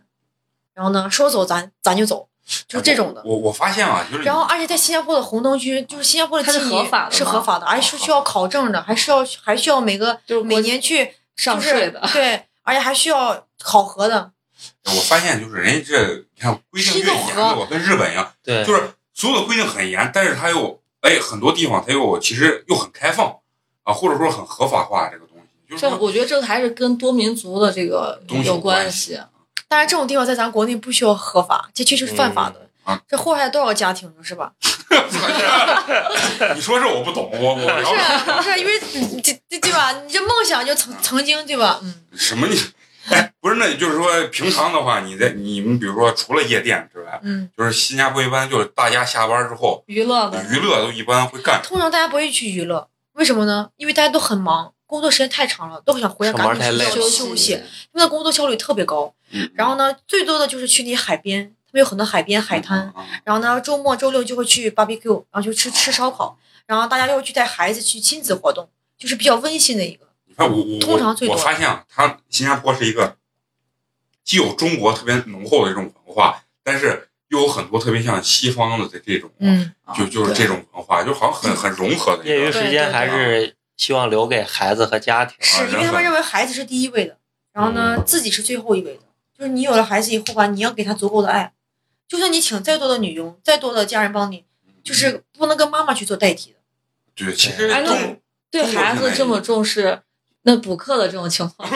[0.73, 2.27] 然后呢说走咱咱就走，
[2.67, 3.21] 就是这种的。
[3.23, 14.31] 我我发现啊，就是然后，而且在新加坡的红灯区，就是新加坡的它是合法的吗是合法的，而且是需要考证的，还是要还需要每个就是每年去上税的对，而且还需要考核的。
[14.85, 23.37] 我发现就是人家这你看规定越严的，我跟日本一样，对，就是所有的规定很严，但是它又哎很多地方它又其实又很开放
[23.83, 25.37] 啊，或者说很合法化这个东
[25.69, 29.19] 西，就是我觉得这个还是跟多民族的这个东西有关系。
[29.69, 32.55] 当然，这种地方在咱国内不需要合法，这确实是犯法的。
[32.59, 34.23] 嗯啊这祸害多少家庭呢？
[34.23, 34.51] 是吧？
[36.55, 39.91] 你说这我不懂，我我不是了解不是，因为你这这对吧？
[39.91, 41.79] 你这梦想就曾曾经对吧？
[41.83, 42.59] 嗯，什么你。
[43.11, 51.61] 哎，不是，那就是说，平常的话，你在你们比如说，除了夜店之外，嗯，就是新加坡一般就是大家下班之后，娱乐的，娱乐都一般会干。
[51.63, 53.69] 通常大家不会去娱乐，为什么呢？
[53.77, 57.51] 因为大家都很忙，工作时间太长了，都想回家赶紧太累了睡觉休息，
[57.93, 59.13] 因为工作效率特别高。
[59.31, 70.07] 嗯然后呢，最多的就是去那些海边，他们有很多海边海滩。，嗯然后呢，周末周六就会去 barbecue，然后就吃吃烧烤，然后大家又去带孩子去亲子活动，就是比较温馨的一个。
[70.25, 73.15] 你看我我通常最多我发现啊，他新加坡是一个
[74.23, 82.51] 既有中国特别浓厚的这种文化，但是又有很多特别像西方的这这种，嗯，就就是这种文化，就好像很很融合的一业余。
[82.51, 85.37] 时间还是希望留给孩子和家庭。
[85.39, 87.17] 是因为他们认为孩子是第一位的，
[87.53, 88.99] 然后呢，自己是最后一位的。
[89.35, 91.53] 就是你有了孩子以后吧，你要给他足够的爱，
[92.05, 94.43] 就算你请再多的女佣，再多的家人帮你，
[94.83, 96.57] 就是不能跟妈妈去做代替的。
[97.15, 98.17] 对，其实哎，那
[98.51, 100.01] 对孩子这么重视，
[100.41, 101.69] 那补课的这种情况。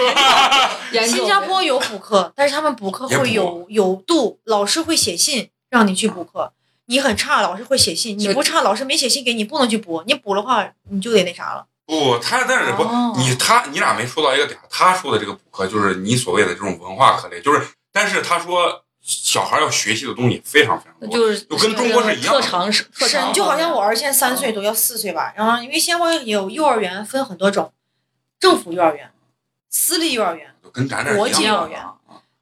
[1.08, 6.52] 新加坡有补课，但是他们补课会有有度，老师会写信让你去补课。
[6.88, 10.04] 你很差，老师会写信；你不差，老师没写信给你，不能去补。
[10.06, 11.66] 你补的话，你就得那啥了。
[11.86, 25.34] 不，他但是不哦，你他你俩没说到一个点，他说的这个补课就是你所谓的这种文化课类，就是，但是他说小孩要学习的东西非常非常多，就是就跟中国是一样的特长是特，长，你就好像我儿子现在三岁多，要四岁吧。
[25.36, 27.74] 然后因为新加坡有幼儿园分很多种，
[28.40, 29.12] 政府幼儿园、
[29.70, 31.84] 私立幼儿园，跟咱这国际幼儿园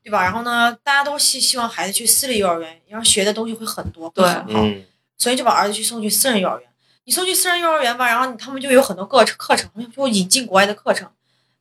[0.03, 0.23] 对吧？
[0.23, 4.61] 然后呢，大家都希希望孩子去私立幼儿园，然后学的东西会很多，会对很好。
[4.61, 4.83] 嗯，
[5.17, 6.70] 所以就把儿子去送去私人幼儿园。
[7.03, 11.09] 你送去私人幼儿园吧，然后他们就有很多课程课程，就引进国外的课程，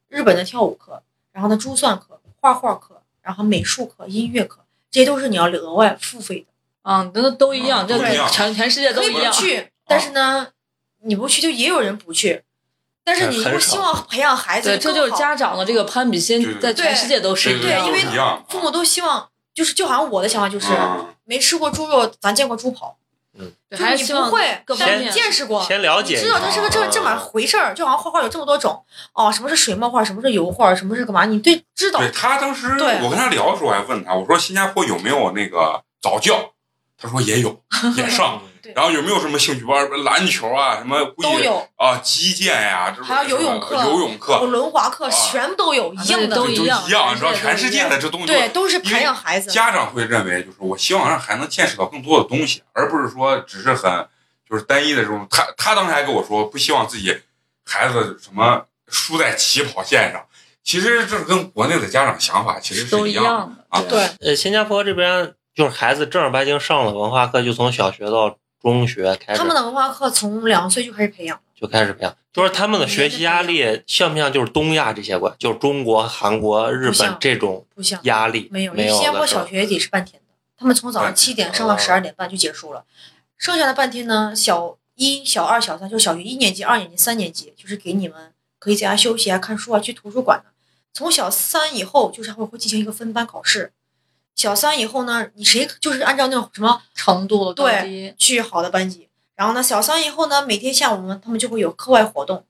[0.09, 6.47] 日本的跳舞课，然后呢珠算课、画画课，然后美术课、音乐课，这些都是你要额外付费的。
[6.83, 7.99] 嗯，那都一样，这
[8.29, 9.33] 全全世界都可以一样。
[9.33, 10.49] 不去，但是呢，
[11.03, 12.43] 你不去就也有人不去，
[13.05, 18.03] 但是你不希望培养孩子对，这就是家长的这个攀比心，在全世界都是一样对因为
[18.49, 22.97] 父母都希望，就是就好像我的想法就是，嗯没吃过猪肉，咱见过猪跑，
[23.39, 25.09] 对就是你不会，但你。
[25.11, 31.25] 见识过，先了解知道它是个这这么回事儿，就好像画画有这么多种哦，什么是水墨画，什么是油画，什么是干嘛？
[31.25, 36.53] 你对知道对他当时对我跟他聊的时候，我还问他，我说新加坡有没有那个早教？
[36.99, 37.63] 他说也有，
[37.97, 38.43] 也上。
[38.71, 39.89] 对然后有没有什么兴趣班？
[40.05, 49.51] 篮球啊，什么估计都有，啊，击剑呀，这还有游泳课游泳课轮滑课，啊全部都有，一样的都，就一样一样，你知道，全世界的这东西对，都是培养孩子。
[49.51, 54.07] 家长会认为，就是我希望让孩子见识到更多的东西，而不是说只是很
[54.49, 55.27] 就是单一的这种。
[55.31, 57.17] 他他当时还跟我说，不希望自己
[57.65, 60.23] 孩子什么输在起跑线上。
[60.63, 63.31] 其实这跟国内的家长想法其实是都一一样的。
[63.31, 82.85] 样的啊对，呃，新加坡这边就是孩子正儿八经上了文化课，就从小学到中学开始他们的文化课从两岁就开始培养，就开始培养，就是他们的学习压力像不像就是东亚这些国，就是中国、韩国、日本这种不像压力没有，因没有为新加坡的是吧小学得是半天的，他们从早上七点上到哦十二点半就结束了，
[83.39, 90.51] 剩下的半天呢，小一、小二、小三，就是小学一年级、二年级、三年级，就是给你们可以在家休息啊、看书啊、去图书馆的。
[90.93, 93.73] 从小三以后，就是会会进行一个分班考试。
[94.41, 99.07] 小三以后呢，你谁就是按照那种什么程度对，去好的班级。
[99.37, 102.47] 然后呢，小三以后呢，每天下午呢，他们就会有课外活动。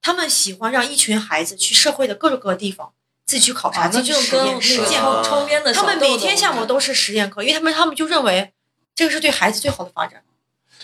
[0.00, 2.92] 他们喜欢让一群孩子去社会的各个各个地方，
[3.26, 5.02] 自己去考察，啊，自己就跟那去实验实践。
[5.02, 8.52] 个抽抽烟的他们每天下午都是实验课，因为他们他们就认为
[8.94, 10.22] 这个是对孩子最好的发展。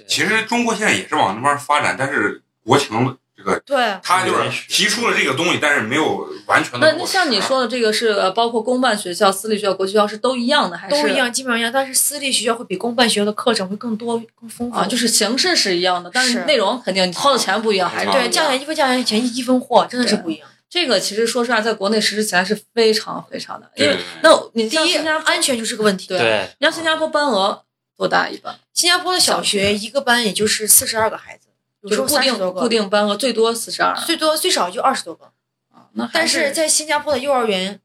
[0.08, 6.98] 其实中国现在也是往那边发展，但是国情这个对，他就是提出了这个东西，但是没有完全的那。
[6.98, 11.70] 那像你说的这个是呃包括公办学校、私立学校、国际学校是都一样的，还是都一样，基本上一样。
[11.72, 14.76] 但是私立学校会比公办学校的课程会更多、更丰富。
[14.76, 14.84] 啊？
[14.86, 20.48] 就是形式是一样的，但是是内容肯定你掏的钱不一样，还是啊对，价钱一分价钱钱一分货，真的是不一样。
[20.68, 26.08] 这个其实说实话，在国内实施起来是非常非常的，因为那你第一，像新加坡安全就是个问题。
[26.08, 27.62] 对对你像新加坡班额
[27.96, 28.58] 多大一般？
[28.74, 31.47] 新加坡的小学一个班也就是四十二个孩子，
[31.88, 35.26] 就是固三十多个，定固定班额最多四十二，最多最少就二十多个。
[35.72, 37.80] 啊那还但是在新加坡的幼儿园，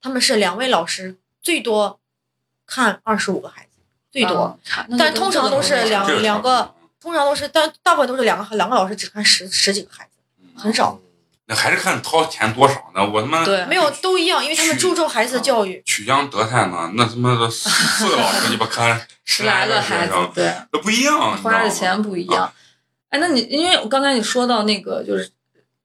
[0.00, 1.98] 他们是两位老师最多
[2.66, 4.58] 看二十五个孩子，最多。
[4.98, 10.98] 但通常都是两两个通常都是，但大部分都是两个两个老师只看十十几个孩子，嗯很少。
[11.46, 13.04] 那还是看掏钱多少呢？
[13.04, 15.82] 我他妈对没有都一样，因为他们注重孩子的教育。
[15.84, 22.52] 曲江德泰呢，那他妈的四个老师鸡巴看 十来个个孩子学生，，对，那不一样，花的钱不一样。
[23.10, 25.30] 哎，那你因为我刚才你说到那个就是，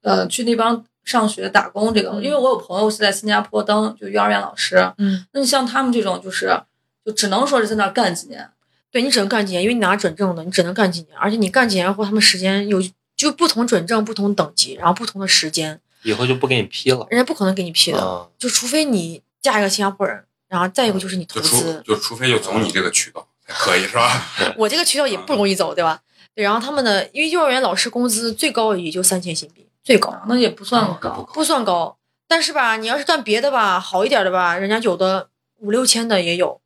[0.01, 6.59] 呃，去那帮上学打工这个，嗯因为我有朋友是在新加坡当就幼儿园老师，嗯，那你像他们这种就是
[7.05, 8.49] 就只能说是在那干几年，
[8.91, 12.81] 对你只能干几年，因为你拿准证的，你只能干几年，而且你干几年后，他们时间有
[13.15, 17.05] 就不同准证、不同等级，然后不同的时间，以后就不给你批了。
[17.09, 24.21] 人家不可能给你批的，啊，就除非你嫁一个新加坡人，然后再一个就是你投就除资，就除非就走你这个渠道才可以是吧？
[24.57, 26.01] 我这个渠道也不容易走，对吧？
[26.35, 30.13] 对，然后他们的因为幼儿园老师工资最高也就三千新币，最高。
[30.27, 31.27] 那也不算高。
[31.33, 36.59] 不算高，但是吧，你要是干别的吧，好一点的吧，人家有的五六千的也有，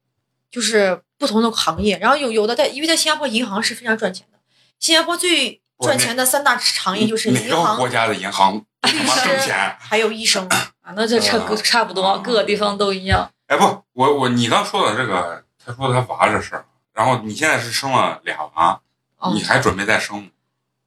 [0.50, 2.00] 就是不同的行业。
[2.00, 4.40] 然后有有的在，因为在新加坡银行是非常赚钱的，
[4.80, 9.76] 新加坡最赚钱的三大行业就是银行国、家的银行律师挣钱？
[9.80, 10.48] 还有医生。
[10.82, 13.30] 啊，那这差啊差不多，各个地方都一样。
[13.46, 18.82] 哎不，我我你刚说的这个，他说他娃这事儿，然后你现在是生了俩娃，
[19.22, 20.30] 嗯你还准备再生吗？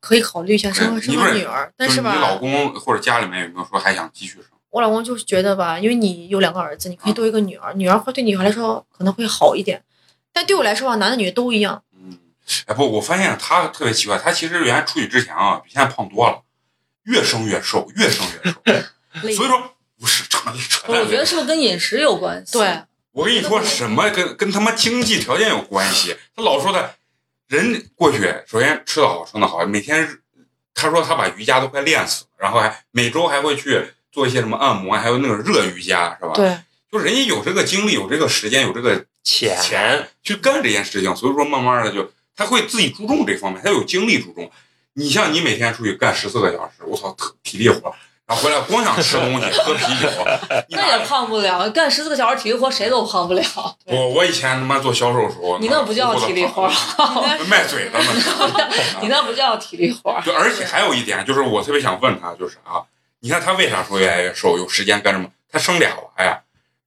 [0.00, 4.46] 可以考虑一下生个生个女儿，但就是你老，公或者家里面有没有说还想继续生？
[4.70, 9.84] 我老公就是觉得吧，因为你有两个儿子，你可以多一个女儿，女儿会对女孩来说可能会好一点，
[10.32, 11.82] 但对我来说吧，男的女的都一样。
[11.94, 12.18] 嗯，
[12.66, 16.42] 哎不，我发现他特别奇怪，他其实原来出去之前啊，比现在胖多了，
[17.04, 18.26] 越生越瘦，越生
[18.64, 18.88] 越瘦。
[19.20, 21.00] 所以说不是扯扯淡。
[21.00, 22.54] 我觉得是不是跟饮食有关系？
[22.54, 26.16] 对，我跟你说什么跟跟他妈经济条件有关系？
[26.34, 26.94] 他老说的，
[27.52, 30.08] 人过去首先吃的好，穿的好，每天
[30.74, 36.58] 他说他把瑜伽都快练死了，然后还每周还会去做一些什么按摩，还有那种热瑜伽，是吧？，对，
[36.90, 44.50] 就人家有这个精力，有这个时间，有这个钱钱去干这件事情，所以说慢慢的就他会自己注重这方面，他有精力注重。
[44.94, 47.94] 你像你每天出去干十四个小时，我操，特体力活，
[48.34, 50.08] 回来光想吃东西、喝啤酒，
[50.70, 53.42] 那也胖不了，干十四个小时体力活谁都胖不了。
[53.86, 56.70] 我我以前他妈做销售的时候，你那不叫体力活，
[57.48, 58.70] 卖嘴的呢。
[59.00, 60.20] 你那不叫体力活。
[60.24, 62.82] 就而且还有一点，就是我特别想问他，就是啊，
[63.20, 65.28] 你看他为啥说越来越瘦，有时间干什么？
[65.50, 66.40] 他生俩娃呀，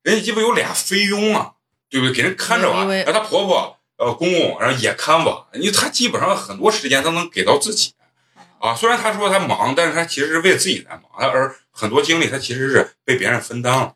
[0.03, 1.51] 人家鸡巴有俩菲佣啊，
[1.89, 2.15] 对不对？
[2.15, 7.93] 给人看着娃，然后他婆婆、呃公公，然后也看娃，你他基本上很多时间他能给到自己。
[8.65, 13.95] 啊，虽然他说他忙，但是他其实是为自己在忙，他而很多精力他其实是被别人分担了。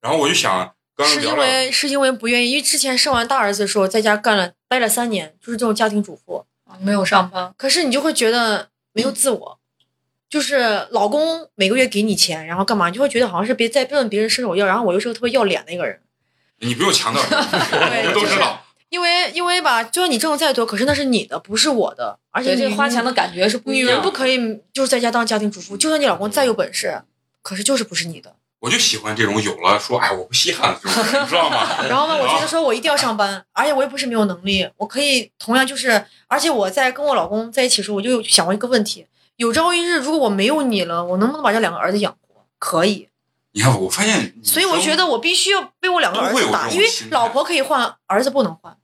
[0.00, 6.46] 然后我就想，刚刚是因为是因为不愿意，因为之前生完大儿子的时候，在家干了待了三年，就是这种家庭主妇。
[6.80, 9.58] 没有上班，可是你就会觉得没有自我，
[10.28, 16.02] 就是老公每个月给你钱，然后干嘛，你就会觉得好像是别在问别人伸手要，然后我又是个特别要脸的一个人，
[16.58, 18.62] 你不用强调， 我们都知道。
[18.90, 23.92] 因为因为吧，就算你挣的再多，可是那是你的，不是我的，而且这个花钱的感觉是不一样的。
[23.92, 24.36] 女人不可以
[24.70, 27.00] 就是在家当家庭主妇，就算你老公再有本事，
[27.40, 28.36] 可是就是不是你的。
[28.58, 31.80] 我就喜欢这种有了说哎我不稀罕的这种，你知道吗？
[31.88, 42.44] 然后呢，我觉得说我一定要上班，而且我也不是没有能力，我可以同样就是，而且我在跟我老公在一起的时候，我就想过一个问题：有朝一日如果我没有你了，我能不能把这两个儿子养活？
[42.58, 43.08] 可以，
[43.52, 48.76] 你看，我发现，所以我觉得我必须要为我两个儿子打，因为老婆可以换，儿子不能换。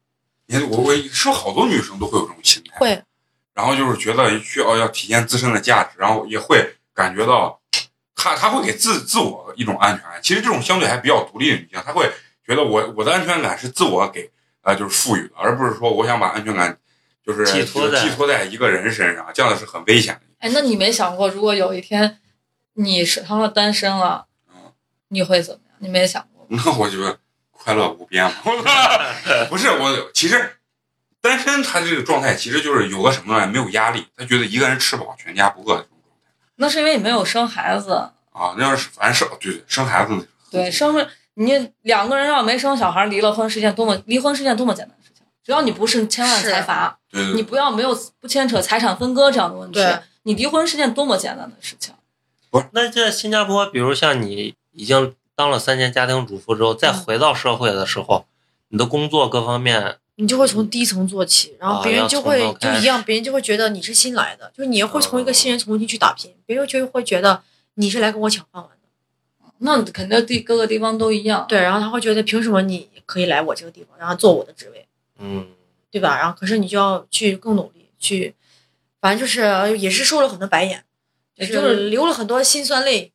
[0.46, 2.76] 你看我我是不是好多女生都会有这种心态？
[2.78, 3.02] 会，
[3.54, 7.60] 然后就是觉得需要要体现自身的价值，然后也会感觉到，
[8.14, 10.20] 他他会给自自我一种安全感。
[10.22, 12.10] 其实这种相对还比较独立的女性，她会
[12.46, 14.30] 觉得我我的安全感是自我给
[14.62, 16.78] 呃就是赋予的，而不是说我想把安全感
[17.26, 20.20] 就是寄托在寄托在一个人身上，这样的是很危险的。
[20.38, 22.18] 哎，那你没想过，如果有一天
[22.74, 24.72] 你是成了单身了嗯，
[25.08, 25.76] 你会怎么样？
[25.78, 26.62] 你没想过吗？
[26.64, 27.18] 那我觉得
[27.50, 28.32] 快乐无边了。
[29.48, 30.56] 不是我，其实
[31.22, 33.46] 单身他这个状态其实就是有个什么呢？
[33.46, 37.92] 没有压力，他觉得一个人吃饱全家不饿的这种状态那是因为你没有生孩子。
[38.32, 38.54] 啊。
[38.58, 45.24] 那要是反正是对对生孩子，对，生是你两个人要没生小孩，离了婚是件多么离婚是件多么简单的事情。
[45.44, 49.80] 只要你不是千万财阀，对对对，你不要没有不牵扯财产分割这样的问题，
[50.24, 51.94] 你离婚是件多么简单的事情。
[52.50, 58.26] 不是那在新加坡，比如像你已经当了三年家庭主妇之后，再嗯回到社会的时候，
[58.68, 67.42] 你的工作各方面，你就会从低层做起，然后啊别人就会就一样，别人就会觉得你是新来的，就是你会从一个新人重新去打拼，别人就会觉得
[67.74, 68.76] 你是来跟我抢饭碗的。
[69.64, 71.46] 那肯定地各个地方都一样。
[71.48, 74.86] 对，然后他会觉得凭什么你可以来我这个地方，然后做我的职位，
[75.18, 75.46] 嗯，
[75.90, 76.18] 对吧？
[76.18, 78.34] 然后可是你就要去更努力，去，
[79.00, 80.84] 反正就是也是受了很多白眼，
[81.36, 83.12] 就也就是是流了很多辛酸泪，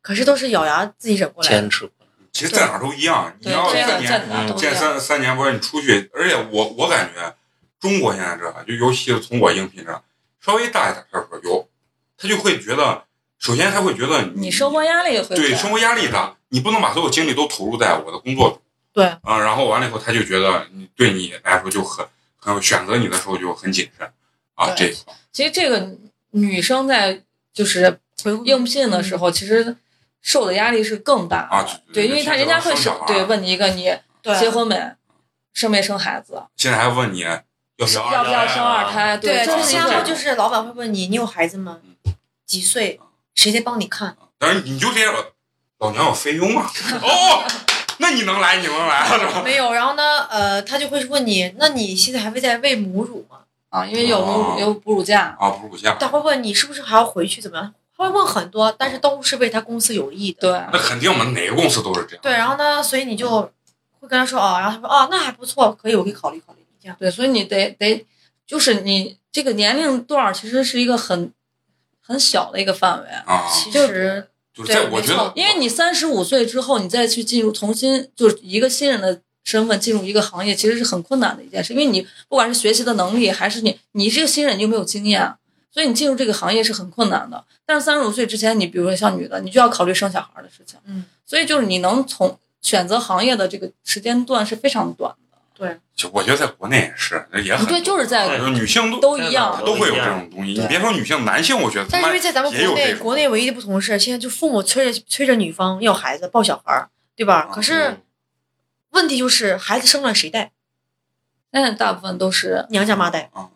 [0.00, 1.56] 可是都是咬牙自己忍过来的。
[1.56, 1.99] 坚持过来。
[2.32, 3.34] 其实在哪儿都一样。
[3.40, 4.74] 你，要三年见。
[4.74, 7.34] 三三年不是你出去，而且我我感觉
[7.80, 10.02] 中国现在这就尤其是从我应聘这
[10.40, 11.68] 稍微大一点的说有，
[12.16, 13.04] 他就会觉得，
[13.38, 18.60] 首先他会觉得你生活压力会对生活压力大，你不能把所有精力都投入在我的工作中
[18.92, 19.38] 对，啊。
[19.38, 24.10] 然后完了以后，他就觉得你对你来说就很很选择你的时候就很谨慎
[24.54, 24.70] 啊。
[24.74, 24.96] 这对
[25.32, 25.96] 其实这个
[26.30, 29.76] 女生在就是回应聘的时候，其实
[30.22, 31.56] 受的压力是更大的。
[31.56, 33.92] 啊对对，因为他人家会生对问你一个你
[34.38, 34.76] 结婚没，
[35.52, 37.42] 生没生孩子，现在还问你要
[37.76, 39.16] 不要要不要生二胎？
[39.16, 41.78] 对，就是然后就是老板会问你，你有孩子吗？
[42.46, 43.00] 几岁？
[43.34, 44.16] 谁在帮你看？
[44.38, 45.14] 但是你就这样，
[45.78, 46.70] 老娘有菲佣啊。
[47.00, 47.44] 哦，
[47.98, 49.42] 那你能来，你能来啊，是吧？
[49.42, 53.38] 没有，然后呢，呃，他就会问你，那你现在还会在喂母乳吗？
[53.70, 57.72] 啊，因为有母哦乳有哺乳假，啊，哺乳假，他会问你是不是还要回去怎么样？
[58.00, 60.40] 他会问很多，但是都是为他公司有益的。
[60.40, 62.20] 对，那肯定嘛，哪个公司都是这样。
[62.22, 63.42] 对，然后呢，所以你就
[64.00, 66.60] 会跟他说哦，然后他说哦，那还不错，可以，我可以考虑考虑。
[66.82, 68.06] 这样对，所以你得得，
[68.46, 71.30] 就是你这个年龄段其实是一个很
[72.00, 74.28] 很小的一个范围，啊，其实就是
[74.66, 85.34] 在对没错我觉得，因为你三十五岁之后，你再去进入重新就是一个新人的身份进入一个行业，其实是很困难的一件事，因为你不管是学习的能力，还是你你这个新人你又没有经验，
[85.70, 87.44] 所以你进入这个行业是很困难的。
[87.70, 100.54] 但是三十五岁之前，你比如说像女的，你就要考虑生小孩的事情，嗯，所以就是你能从选择行业的这个时间段是非常短的，对就我觉得在国内也是，也很对，就是在女性都都一样都会有这种东西。
[100.60, 107.48] 你别说女性，男性我觉得但是因为在咱们国内，国内唯一的不同是，现在就父母催着催着女方要孩子抱小孩，对吧？
[107.48, 107.98] 啊可是
[108.90, 110.50] 问题就是孩子生了谁带？
[111.52, 113.30] 现在大部分都是娘家妈带。
[113.32, 113.50] 啊，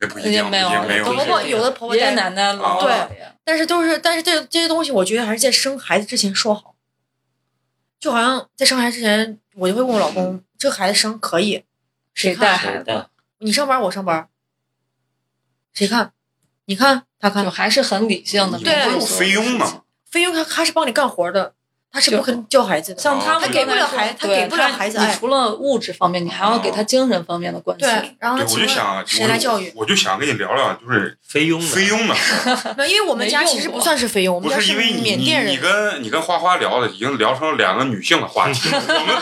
[0.00, 3.32] 也不一定，也没有也没有婆婆有的婆婆带，爷爷奶奶、姥姥对姥爷。
[3.44, 6.74] 但是都是，但是这这些东西，我觉得还是在生孩子之前说好。
[7.98, 11.64] 就好像在生孩子之前，我就会问我老公，这个孩子生可以，
[12.14, 13.06] 谁带孩子？
[13.38, 14.28] 你上班我上班，
[15.72, 16.12] 谁看？
[16.66, 18.58] 你看他看就，还是很理性的。
[18.58, 19.82] 对不有菲佣呢？
[20.10, 21.54] 菲佣他他是帮你干活的，
[21.96, 23.00] 他是不肯教孩子的。
[23.00, 27.88] 像他们他给不了孩他给不了孩子爱你除了物质方面，你还要给他精神方面的关心。
[27.88, 29.72] 对，我就想，谁来教育？
[29.74, 32.74] 我就想跟你聊聊，就是菲佣的菲佣的事儿。
[32.76, 35.56] 没，因为我们家其实不算是菲佣，我不们家是因为你缅甸人你。
[35.56, 39.16] 跟你跟花花聊的已经聊成两个女性的话题，我们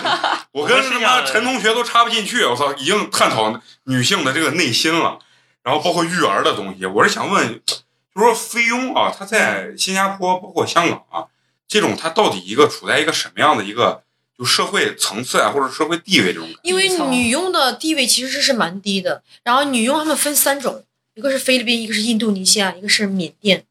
[0.50, 5.18] 我跟他妈陈同学都插不进去，我操，已经探讨女性的这个内心了，
[5.62, 6.84] 然后包括育儿的东西。
[6.86, 11.24] 我是想问，就说菲佣啊，她在新加坡包括香港啊，
[11.66, 14.02] 这种她到底一个处在一个什么样的一个
[14.36, 16.48] 就社会层次啊，或者社会地位这种？
[16.62, 20.84] 因为女佣的地位其实是蛮低的，然后女佣她们分三种，
[21.14, 23.64] 一个是菲律宾，一个是印度尼西亚，一个是缅甸。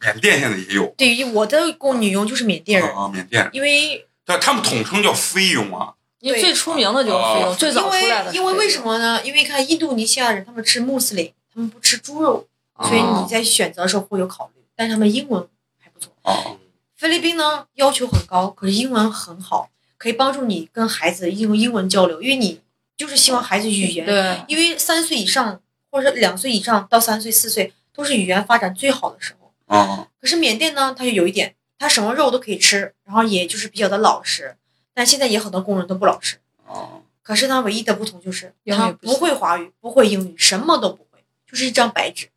[0.00, 5.94] 缅甸现在也有对于我的供女佣就是缅甸人，啊啊，缅甸，因为但他们统称叫菲佣啊。
[6.20, 8.82] 因为最出名的就是菲哦佣，最早出来的因为因为为什？
[8.82, 9.24] 么呢？
[9.24, 15.46] 因为看印度尼西亚人他们吃穆斯林，他们不吃猪肉，哦所以你在选择的时候会有考虑，但是他们英文
[15.78, 16.12] 还不错。
[16.22, 16.56] 啊，
[16.96, 19.68] 菲律宾呢要求很高，可是英文很好，
[19.98, 22.62] 可以帮助你跟孩子用英文交流，因为你
[22.96, 29.52] 就是希望孩子语言，对，因为三岁以上或者两岁以上到三岁四岁都是语言发展最好的时候。
[29.66, 34.56] 啊，可是缅甸呢，它就有一点，它什么肉都可以吃，然后也就是比较的老实，
[34.94, 36.38] 但现在也很多工人都不老实。
[36.66, 42.28] 啊，可是呢，唯一的不同就是他不会华语，不会英语，什么都不会，就是一张白纸。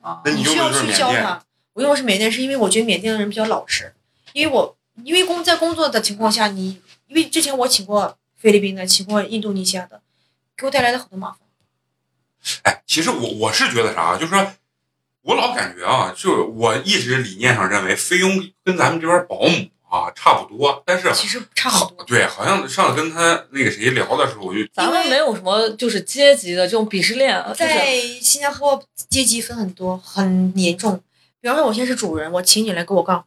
[0.00, 1.44] 啊你需要去教他。
[1.74, 3.94] 我用的是缅甸，是因为我觉得缅甸的人比较老实，
[4.32, 10.00] 因为我因为工在工作的情况下，你因为之前我请过菲律宾的，请过印度尼西亚的，
[10.56, 11.38] 给我带来了很多麻烦。
[12.62, 14.52] 哎，其实我我是觉得啥，就是说，
[15.22, 22.04] 我老感觉啊，就我一直理念上认为菲佣跟咱们这边保姆啊差不多，但是其实差很好多。
[22.06, 31.02] 对，好像上次跟他那个谁聊的时候，我就咱们没有什么就是阶级的这种鄙视链，就是在新加坡阶级分很多，很严重。
[31.42, 33.24] 比方说，我现在是主人，我请你来给我干活，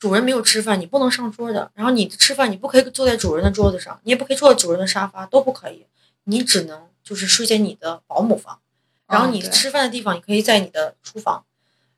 [0.00, 1.70] 主人没有吃饭，你不能上桌的。
[1.74, 5.84] 然后你吃饭，你不可以坐在主人的桌子上，你也不可以坐在主人的沙发，都不可以。
[6.24, 8.58] 你只能就是睡在你的保姆房。
[9.06, 11.44] 然后你吃饭的地方，你可以在你的厨房，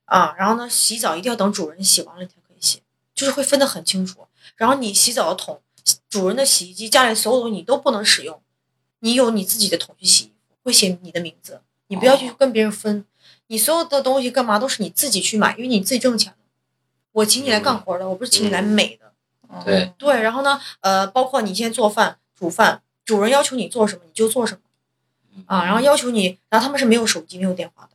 [0.06, 2.82] 啊，然后呢，洗澡一定要等主人洗完了你才可以洗，
[3.14, 4.26] 就是会分得很清楚。
[4.56, 5.60] 然后你洗澡的桶，
[6.10, 8.42] 主人的洗衣机，家里所有东西你都不能使用，
[8.98, 13.04] 你有你自己的桶去洗衣服，会写你的名字，你不要去跟别人分，
[13.46, 16.41] 你所有的东西干嘛都是你自己去买，因为你自己挣钱的。
[17.12, 19.12] 我请你来干活的，我不是请你来美的。
[19.48, 27.90] 嗯对对，然后呢，呃，包括你现在做饭、煮饭，主人要求你做什么你就做什么啊，然后要求你，然后他们是没有手机、没有电话的，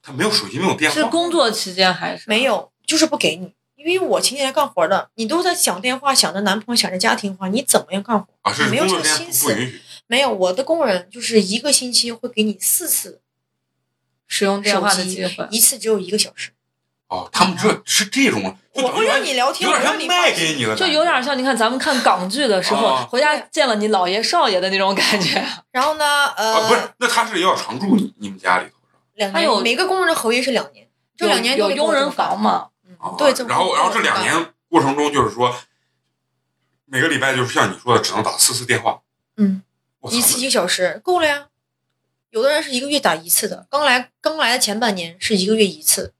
[0.00, 3.52] 他没有手机，没有电话，是工作期间还是没有，就是不给你。
[3.74, 8.28] 因为我请你来干活的，你都在想电话、想着男朋友、想着家庭的话，你怎么样干活？
[8.42, 9.48] 啊，是你没有工作时间这个心思。
[9.48, 13.20] 不不允许没有，我的工人就是一个星期会给你四次
[14.28, 16.52] 使用电话的机机会，一次只有一个小时。
[17.12, 25.46] 哦，他们这是这种，我会让你聊天，有点像我让你卖给你的，就有点像你看咱们看港剧的时候，啊回家见了你姥爷少爷的那种感觉。
[25.72, 29.00] 然后呢，呃，啊，不是，那他是要常住你你们家里头是吧？
[29.16, 32.68] 两还有年，每个工人的合约是两年，这两年有佣人房房嘛？
[32.96, 35.54] 啊，对，这么然后然后这两年过程中，就是说
[36.86, 39.00] 每个礼拜就是像你说的，只能打四次电话。
[39.36, 39.62] 嗯，
[40.08, 41.48] 一次一个小时够了呀。
[42.30, 46.14] 有的人是一个月打一次的，刚来刚来的前半年是一个月一次，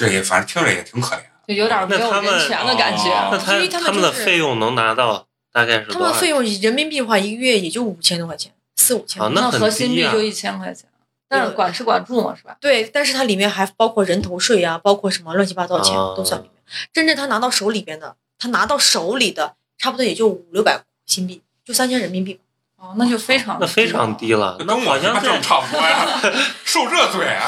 [0.00, 1.20] 这也反正听着也挺可怜。
[1.46, 3.10] 就有点没有那他们人权的感觉。
[3.10, 9.22] 啊那他他们的费用能拿到大概是他们费用人民币的话，一个月也就五千多块钱，四五千。
[9.22, 10.88] 啊那很合新币就一千块钱，
[11.28, 12.56] 但是管吃管住嘛，是吧？
[12.60, 16.52] 对，但是它里面还包括人头税啊，包括什么乱七八糟钱啊都算里面。
[16.94, 22.40] 真正他拿到手里边的，他拿到手里的差不多也就五六百新币，就三千人民币吧。
[22.80, 26.06] 哦，那就非常那非常低了，那好像挣差不多呀，
[26.64, 27.46] 受这罪啊！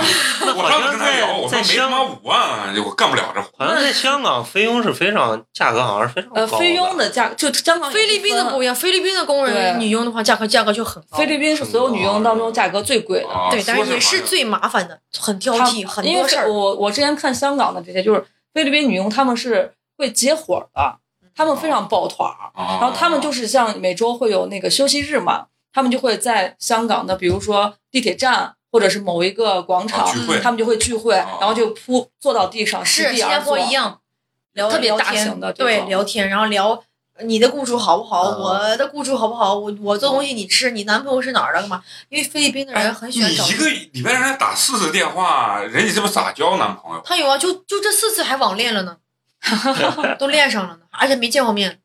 [0.54, 3.48] 我上次跟他聊，我说没他妈五万，啊我干不了这活。
[3.56, 11.16] 好像在香港菲佣是非常价格好像是非常呃，高菲佣的价就香港菲律宾的不一样，菲律宾的工人女佣的话，价格价格就很高。
[11.16, 13.28] 菲律宾是所有女佣当中价格最贵的。
[13.30, 16.52] 啊对，但是也是最麻烦的，很挑剔，很因为多事儿。
[16.52, 18.22] 我我之前看香港的这些，就是
[18.52, 20.98] 菲律宾女佣，她们是会接活儿的，
[21.34, 33.40] 她们非常抱团儿，然然后他们就是像每周会有那个休息日嘛，他们就会在香港的，比如说地铁站或者是某一个广场啊聚会，她们就会聚会，啊然后就铺坐到地上，是新加。
[33.40, 34.00] 坡一样，
[34.52, 36.82] 聊特别聊天大型的对聊天，然后聊
[37.24, 41.82] 你的雇主好不好，啊我的雇主好不好，我我做东西你吃，你男朋友是哪儿的干嘛？
[42.08, 47.02] 因为菲律宾的人很喜欢找一个礼拜让人打四次电话，人家这不咋交男朋友？
[47.04, 48.96] 他有啊，就就这四次还网恋了呢，
[50.18, 51.80] 都练上了呢，而且没见过面，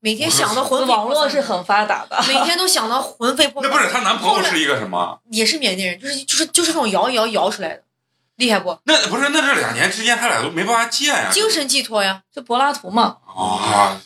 [0.00, 3.70] 每天想的魂飞网魄散络是很发达的，每天都想到魂飞魄散。
[3.70, 5.20] 那不是她男朋友是一个什么？
[5.30, 7.82] 也是缅甸人，就是就是就是这种摇一摇摇出来的，
[8.36, 8.78] 厉害不？
[8.84, 11.30] 那不是那这两年之间他俩都没办法见呀？
[11.32, 13.18] 精神寄托呀，就柏拉图嘛。
[13.26, 14.00] 啊，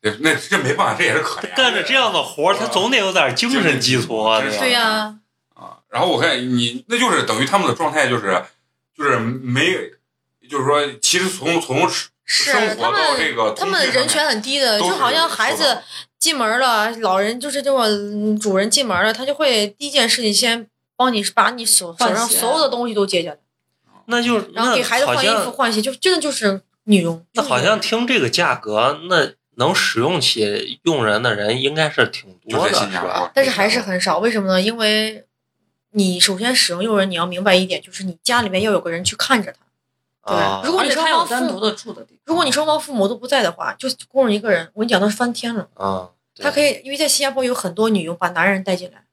[0.00, 1.54] 这那这没办法，这也是可怜。
[1.56, 4.40] 干着这样的活儿，他总得有点精神寄托？
[4.40, 5.18] 对呀、
[5.54, 8.44] 啊，然后我看你，那就是等于他们的状态就是，
[8.96, 9.74] 就是没，
[10.48, 11.88] 就是说，其实从从
[12.32, 15.78] 是生活他到这个们他们人权很低的，就好像孩子
[16.16, 23.38] 进门了，老人就是这种嗯主人进门了，他就会第一件事情先帮你把你手手上所有的东西都解下来，
[24.06, 27.26] 那就是然后给孩子换衣服换鞋，就真的就是女佣。
[27.32, 34.62] 那好像听这个价格，那能使用起用人的人应该是挺多的，是吧？，但是还是很少，为什么呢？
[34.62, 35.24] 因为
[35.90, 39.59] 你首先使用佣人，你要明白一点，就是你家里面要有个人去看着他。
[40.30, 42.20] 对啊，如果你双方父单独的住的地方。
[42.26, 45.68] 如果你双方父母都不在的话，就工人一个人，我跟你讲，那是翻天了。
[45.74, 46.08] 啊，
[46.40, 49.04] 他可以，因为在新加坡有很多女佣把男人带进来，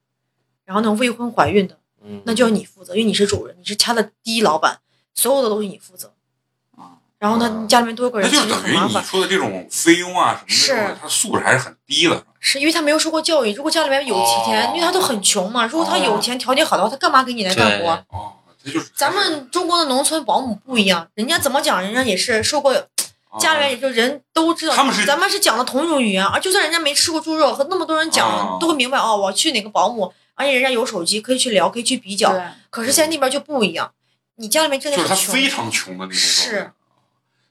[0.65, 4.79] 然后那种未婚怀孕的，嗯那就要你负责，因为你是主人，你是他的第一老板，
[5.13, 6.13] 所有的东西你负责。
[7.19, 9.03] 然后呢，家里面多个人，其实就等于你很麻烦。
[9.03, 12.23] 说的这种菲佣啊什么的是，他素质还是很低的。
[12.39, 18.05] 是因为他没有受过教育，如果家里面有钱，哦因为他都很穷嘛，如果他有钱条件好的话，他干嘛给你来干活？
[18.95, 22.73] 咱们中国的农村保姆不一样，人家怎么讲，人家也是受过，
[23.39, 32.31] 家里面也就人都知道，哦他们是咱们是讲的同一种语言，而就算人家没吃过猪肉，和那么多人讲，哦都会明白哦，我去哪个保姆，而且人家有手机可以去聊，可以去比较。
[32.31, 33.91] 对，可是现在那边就不一样，
[34.35, 36.13] 你家里面真的就是他，非常穷的那种。
[36.13, 36.71] 是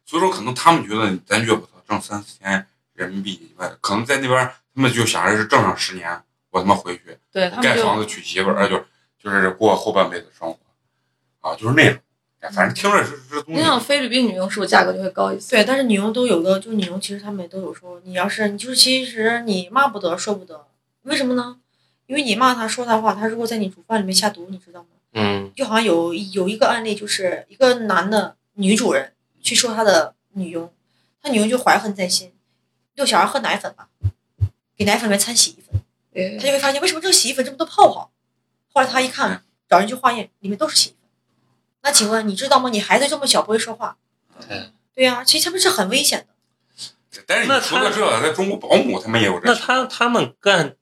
[0.04, 8.84] 所以说可能他们觉得咱月不挣三四千人民币以外，可能在那边他们就想着是挣上十年，我他妈回去对他们就盖房子娶媳妇儿，呃，就
[9.22, 10.58] 就是过后半辈子生活，
[11.46, 12.00] 啊，就是那种，
[12.40, 13.62] 哎反正听着是这东你西。
[13.62, 15.56] 想菲律宾女佣是不是价格就会高一些？
[15.56, 20.66] 对，但是女佣都有的，就是女佣其实他们也都有说，你要是你就是其实你骂不得说不得，
[21.02, 21.58] 为什么呢？
[22.06, 24.88] 因为你骂他说他话，他如果在你煮饭里面下毒，你知道吗？
[25.12, 30.70] 嗯就好像有有一个案例，就是一个男的女主人去说他的女佣，
[31.22, 32.32] 他女佣就怀恨在心，
[32.94, 33.88] 遛小孩喝奶粉吧，
[34.76, 35.80] 给奶粉里面掺洗衣粉，
[36.12, 38.10] 对他就会发现为什么这个洗衣粉这么多泡泡。
[38.72, 40.95] 后来他一看，找人去化验，里面都是洗衣粉。
[41.86, 42.68] 那请问你知道吗？
[42.68, 43.96] 你孩子这么小不会说话，
[44.48, 47.22] 对对呀、其实他们是很危险的。
[47.28, 49.54] 但是你说到这，在中国保姆他们也有这那。
[49.54, 50.74] 他他们干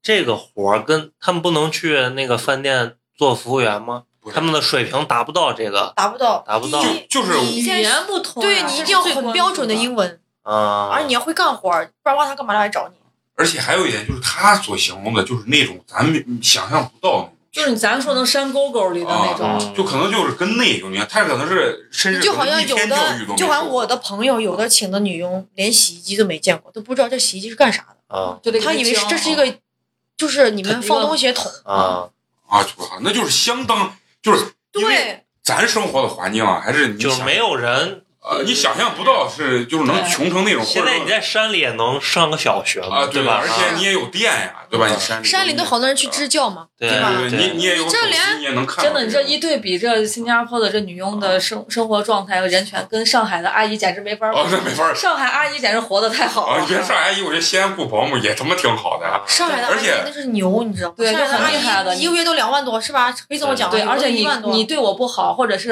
[0.00, 4.04] 这个活儿，跟他们不能去那个饭店做服务员吗？
[4.32, 10.20] 他们的水平达不到这个达不到，达不到就就是语言不同呀，对你一定要很标准的英文。
[10.44, 12.94] 文，啊，而你要会干活儿，不然的话他干嘛来找你？
[13.34, 17.36] 而且还有一点就是他所形容的，就是那种咱们想象不到的那种。
[17.52, 29.54] 就是你咱说能山沟沟里的那种，嗯就可能就是跟那种一样，他可能是甚至就好像有可能一天教育的，都没就好像我的朋友，有的请的女佣连洗衣机都没见过，都不知道这洗衣机是干啥的，啊就得他以为是这是一个，
[30.16, 31.52] 就是你们放东西的桶。
[31.64, 32.08] 啊，
[32.48, 32.70] 啊，就
[33.02, 38.04] 那就是相当就是因为对，咱生活的环境啊，还是你就是没有人。
[38.24, 43.40] 呃，你想象不到是就是能穷成那种，现在你在山里也能上个小学嘛，啊，对吧？
[43.42, 44.86] 而且你也有电呀，对吧？
[44.88, 47.10] 你山里山里都好多人去支教嘛，对吧？
[47.28, 54.52] 你你也有这连你也能看真的，你这一对比，这新加坡的这女佣的生生活状态和人权，跟上海的阿姨简直没法哦，比。
[54.52, 56.58] 这没法儿上海阿姨简直活得太好啊！
[56.58, 59.06] 了上阿姨，我觉得西安雇保姆也他妈挺好的。
[59.06, 60.94] 啊上海的阿姨那是牛，你知道吗？
[60.96, 63.10] 对就很上海的阿厉害的姨一个月都两万多，是吧？
[63.10, 65.70] 可以这么讲，对，而且你你对我不好，或者是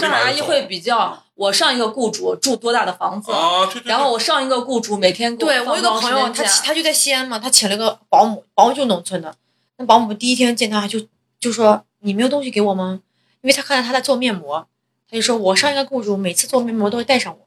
[0.00, 9.34] 上海阿姨会比较，我上一个雇主住多大的房子，啊，对对对，然后我上一个雇主每天给对我有个朋友，他他就在西安嘛，他请了个保姆，保姆就农村的。
[9.78, 11.00] 那保姆第一天见他就
[11.38, 13.00] 就说：“你没有东西给我吗？”
[13.40, 14.68] 因为他看见他在做面膜，
[15.10, 17.46] 他就说：“我上一个雇主每次做面膜都会带上我。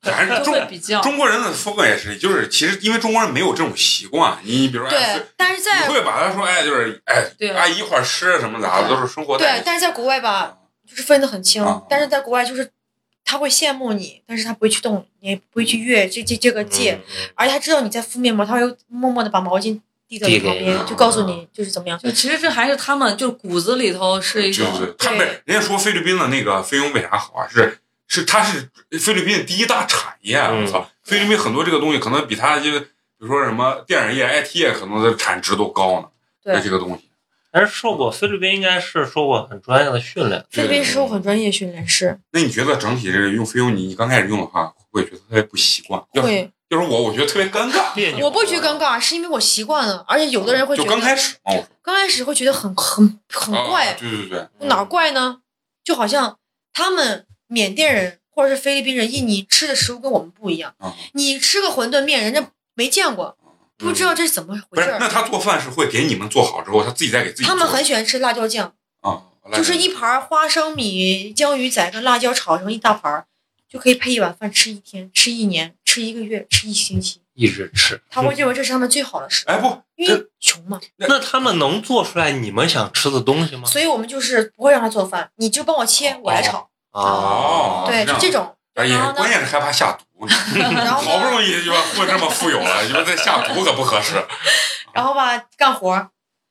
[0.00, 1.02] 反正就会中比较。
[1.02, 10.56] 中国人的风格也是，就是其实因为中国人没有这种习惯，你比如”说哎对，但是在你会把他说哎，就是哎，对阿姨一块儿吃什么咋的，都是生活对，起但是在国外吧，
[10.88, 11.82] 就是分得很清啊。
[11.90, 12.72] 但是在国外就是
[13.24, 21.98] 他会羡慕你，但是他不会去动，你也不会去越这这这个界，嗯而且他知道你在敷面膜，他会默默的把毛巾递到你旁边，就告诉你就是怎么样。
[21.98, 27.48] 就其实这还是他们就骨子里头是一就种是他们人家说菲律宾的那个菲佣为啥好啊？
[27.48, 28.68] 是是他是
[29.00, 30.50] 菲律宾的第一大产业啊！
[30.52, 32.86] 我嗯操，菲律宾很多这个东西可能比它就比
[33.18, 36.08] 如说什么电影业、IT 业可能的产值都高呢。
[36.44, 37.08] 对这个东西，
[37.54, 46.02] 但是受过菲律宾应该是受过很专业的训练，菲律宾是受很专业训练师，那你觉得整体这个用菲佣，你你刚开始用的话，会不会觉得特别不习惯？
[46.14, 47.94] 会，就是我，我觉得特别尴尬。
[47.94, 48.26] 别扭。
[48.26, 55.38] 我不觉得尴尬，是因为我习惯了，而且有的人会觉就得刚开始嘛，我说刚开始会觉得很很很啊怪，对对对，哪怪呢？
[55.84, 56.36] 就好像
[56.72, 60.74] 他们缅甸人或者是菲律宾人、印尼吃的食物跟我们不一样。
[60.78, 63.36] 啊，你吃个馄饨面，人家没见过，
[63.76, 64.98] 不知道这是怎么，回事儿。
[64.98, 67.44] 那他做饭是会给你们做好之后，他自己再给自己。
[67.44, 69.22] 他们很喜欢吃辣椒酱，啊，
[69.52, 73.26] 就是一盘花生米、江鱼仔跟辣椒炒成一大盘儿，
[73.68, 77.20] 就可以配一碗饭吃一天、吃一年、吃一个月、吃一星期。
[77.34, 78.00] 一直吃。
[78.08, 80.80] 他会认为这是他们最好的食物，哎不，因为穷嘛。
[80.96, 83.66] 那他们能做出来你们想吃的东西吗？
[83.66, 86.70] 所以我们就是不会让他做饭，你就帮我切，我来炒。
[86.92, 88.54] 哦对，就这种。
[88.74, 94.14] 哎呀，关键是害怕下毒，好不，容易就混这么富有了，你说再下毒可不合适。
[94.92, 96.10] 然后吧，干活儿，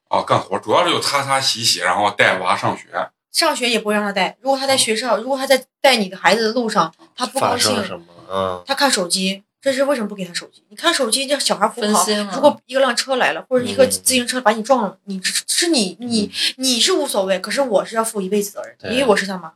[0.10, 2.88] 啊，干活主要是就擦擦洗洗，然后带娃上学。
[3.32, 4.38] 上学也不会让他带。
[4.42, 8.06] 如果他在学校，如果他在带你的孩子的路上，他不高兴，什么？
[8.30, 10.64] 嗯，他看手机，这是为什么不给他手机？
[10.70, 12.06] 你看手机，这小孩扶不好。
[12.06, 12.32] 分心了。
[12.36, 19.52] 如果一个辆车来了，或者一个嗯自行车把你撞了，你是是你你你是无所谓，可是我是要负一辈子责任，因为我是他妈。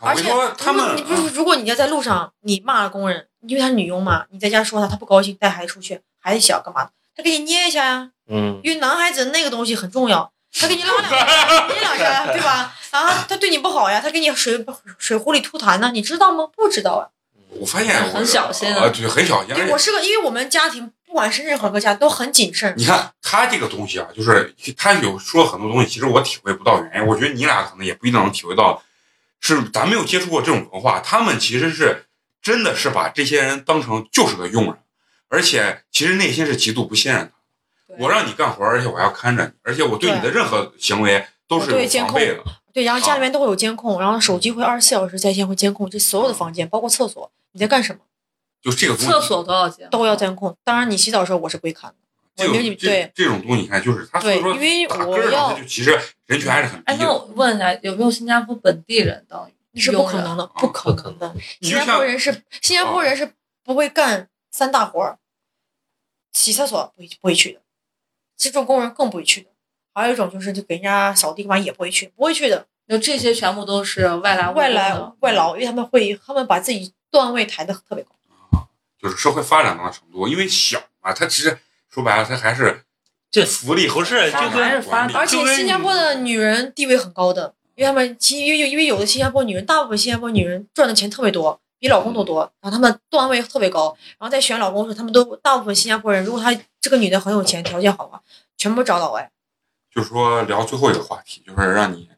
[0.00, 6.90] 而且他们你不是，如果你要在路上你骂了工人，因为他是女佣嘛，你在家说他，他不高兴，带孩子出去，孩子小干嘛？
[7.16, 12.74] 他给你捏一下呀，嗯，因为男孩子那个东西很重要，他给你拉两下，捏两下，对吧？
[12.90, 14.64] 啊，他对你不好呀，他给你水
[14.98, 16.46] 水壶里吐痰呢，你知道吗？
[16.54, 17.08] 不知道啊。
[17.58, 19.52] 我发现我很小心啊，对，很小心。
[19.52, 22.74] 而且因为我是个，因为我们家庭不管是任何个家都很谨慎。
[22.76, 27.06] 你看他这个东西啊，就是他有说很多东西，其实我体会不到原因。
[27.06, 28.82] 我觉得你俩可能也不一定能体会到，
[29.40, 32.06] 是咱没有接触过这种文化，他们其实是
[32.42, 34.76] 真的是把这些人当成就是个佣人，
[35.28, 37.32] 而且其实内心是极度不信任的。
[37.98, 42.42] 我让你干活，而且我还要看着你，而且我对你的任何行为都是有对监控防备的。
[42.72, 48.00] 对，然后家里啊面都会有监控，然后手机会二十四小时在线会监控这所有的房间，包括厕所，你在干什么
[48.60, 50.54] 就这个东西，厕所都要监，都要监控。
[50.62, 51.96] 当然，你洗澡的时候我是不会看的。
[52.36, 57.06] 这我你对这种东西，你看就是他所以说因为我要就其实人权还是很哎，低的。
[57.06, 61.34] 那我问一下，有没有新加坡本地人当那是不可能的，啊不可能的。
[61.60, 65.18] 新加坡人是新加坡人是不会干三大活儿，
[66.32, 67.60] 洗厕所不会不会去的，
[68.36, 69.50] 这种工人更不会去的。
[69.94, 72.66] 还有一种就是就给人家扫地干嘛也不会去，不会去的。
[72.88, 78.10] 就这些全部都是外来外来外劳，因为他们会他们把自己段位抬得特别高。
[78.98, 81.58] 就是社会发展到的程度，因为小嘛，它其实
[81.90, 82.85] 说白了，它还是
[83.36, 98.22] 这福利不是就跟还是发而且新加坡的女人地位很高的，因为他们其因为因为有的新加坡女人，大部分新加坡女人赚的钱特别多，比老公都多，然后他们段位特别高，然后在选老公的时候，他们都大部分新加坡人，如果她这个女的很有钱，条件好的话，
[98.56, 99.30] 全部找老外。
[99.94, 102.08] 就是说聊最后一个话题，就是让你，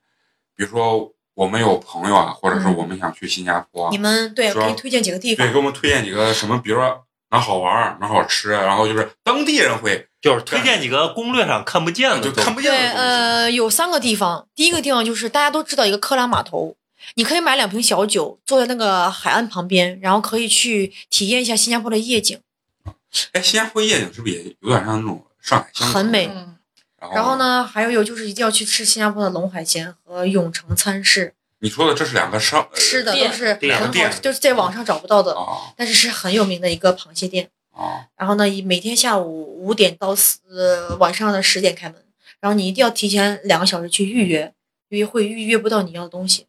[0.55, 5.59] 比如说我们有朋友啊，或者是嗯我们想去新加坡啊，你们对可以推荐几个地方对，给？
[5.59, 12.89] 我们推荐几个什么，比如说哪好玩儿，哪好吃，然后就是当地人会就是推荐几个攻略上看不见的就看不见的对。
[12.89, 14.47] 呃，有三个地方。
[14.55, 16.75] 第一个地方就是大家都知道一个克拉码头，
[17.14, 22.41] 你可以买两瓶小酒，坐在那个海岸旁边，然后可以去体验一下新加坡的夜景，
[23.33, 25.87] 哎，新加坡夜景是不是也有点像那种上海？
[25.87, 26.27] 很美。
[26.27, 26.57] 嗯，
[27.01, 27.37] 然后然后？
[27.37, 37.51] 呢，还有有就是一定要去吃新加坡的龙海鲜和永城餐室，你说的这是两个商吃的店都是很好吃，就是在网上找不到的，啊但是是很有名的一个螃蟹店。
[37.79, 42.05] 啊然后呢，每天下午五点到四、呃晚上的十点开门，
[42.41, 44.53] 然后你一定要提前两个小时去预约，
[44.89, 46.47] 因为会预约不到你要的东西。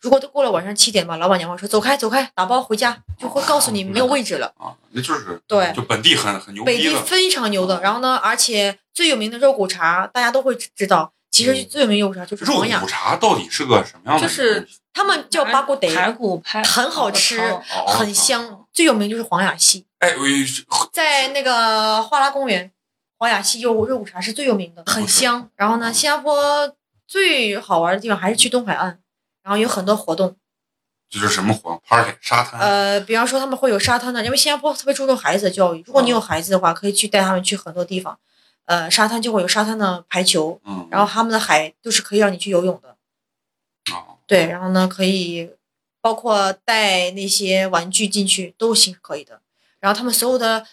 [0.00, 4.52] 如果都过了晚上七点吧，老板娘会说走开走开，打包回家，就会告诉你没有位置了。
[4.56, 5.72] 啊，那就是对。
[5.74, 12.78] 就本地很很牛本地非常牛的，然后呢，而且最有名的肉骨茶大家都会知道，其实最有名的肉骨茶就是肉黄雅。
[12.78, 14.28] 骨，茶到底是个什么样的？
[14.28, 17.40] 就是他们叫八锅得，排骨排很好吃
[17.88, 19.84] 很香，最有名就是黄雅溪。
[19.98, 22.70] 哎，我在那个花拉公园，
[23.18, 25.50] 黄雅溪肉肉骨茶是最有名的，很香。
[25.56, 26.72] 然后呢，新加坡
[27.04, 29.00] 最好玩的地方还是去东海岸，
[29.42, 30.36] 然后有很多活动，
[31.10, 35.82] 就是什么活动 party 沙滩呃，比方说他们会有沙滩的，因为新加坡特别注重孩子的教育。
[35.84, 38.16] 如果你有孩子的话，可以去带他们去很多地方，
[38.66, 42.90] 呃，沙滩就会有沙滩的排球，嗯，然后他们的海都是可以让你去游泳的，
[43.92, 45.50] 哦对，然后呢可以
[46.08, 49.42] 包括带那些玩具进去都行可以的。
[49.78, 50.64] 然后他们所有的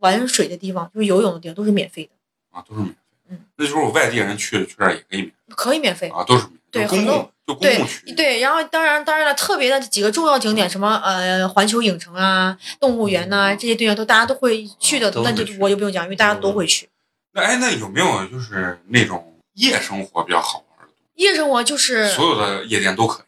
[0.00, 2.10] 玩水的地方，就是游泳的地方都是免费的，
[2.50, 2.96] 啊都是免费，
[3.30, 6.10] 嗯，那就是我外地人去去那儿也可以免可以免费。
[6.10, 16.90] 啊，都是免费，对公共就公对共区域，对，然后当然当然了，特别的几个重要景点，什么呃环球影城啊、动物园呐、这些地方都大家都会去的，那就都会去我就不用讲，因为大家都会去。
[17.32, 21.78] 那哎，那有没有就是那种夜生活比较好玩的夜生活就？
[21.78, 23.23] 是所有的夜店都可以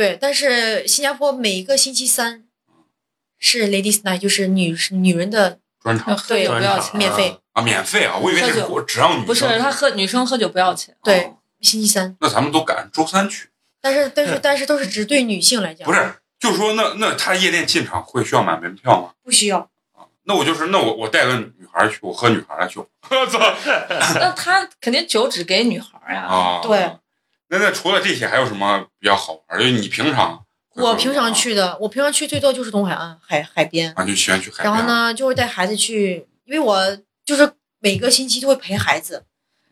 [0.00, 2.44] 对，但是新加坡每一个星期三
[3.38, 13.50] 是 Ladies Night，就是女女人的专场对不要钱，免费啊，免费啊，我以为是喝酒只让女生不是他喝女生喝酒不要钱，对哦星期三，那咱们都赶周三去，
[13.82, 16.14] 但是但是但是都是只对女性来讲，不是？
[16.38, 19.10] 就是说那那他夜店进场会需要买门票吗？
[19.22, 19.58] 不需要。
[19.92, 23.38] 啊，那我就是那我我带个女孩去，我和女孩去， 我操
[24.14, 26.22] 那他肯定酒只给女孩儿呀。
[26.22, 26.60] 啊！
[26.64, 26.90] 对。
[27.50, 29.58] 那那除了这些，还有什么比较好玩？
[29.58, 30.44] 就是你平常
[30.74, 34.72] 我平常去的，我平常去最多就是东海岸海海边，啊，就喜欢去海边。
[34.72, 34.88] 然后？
[34.88, 39.24] 呢就会带孩子去，因为我就是每个星期都会陪孩子，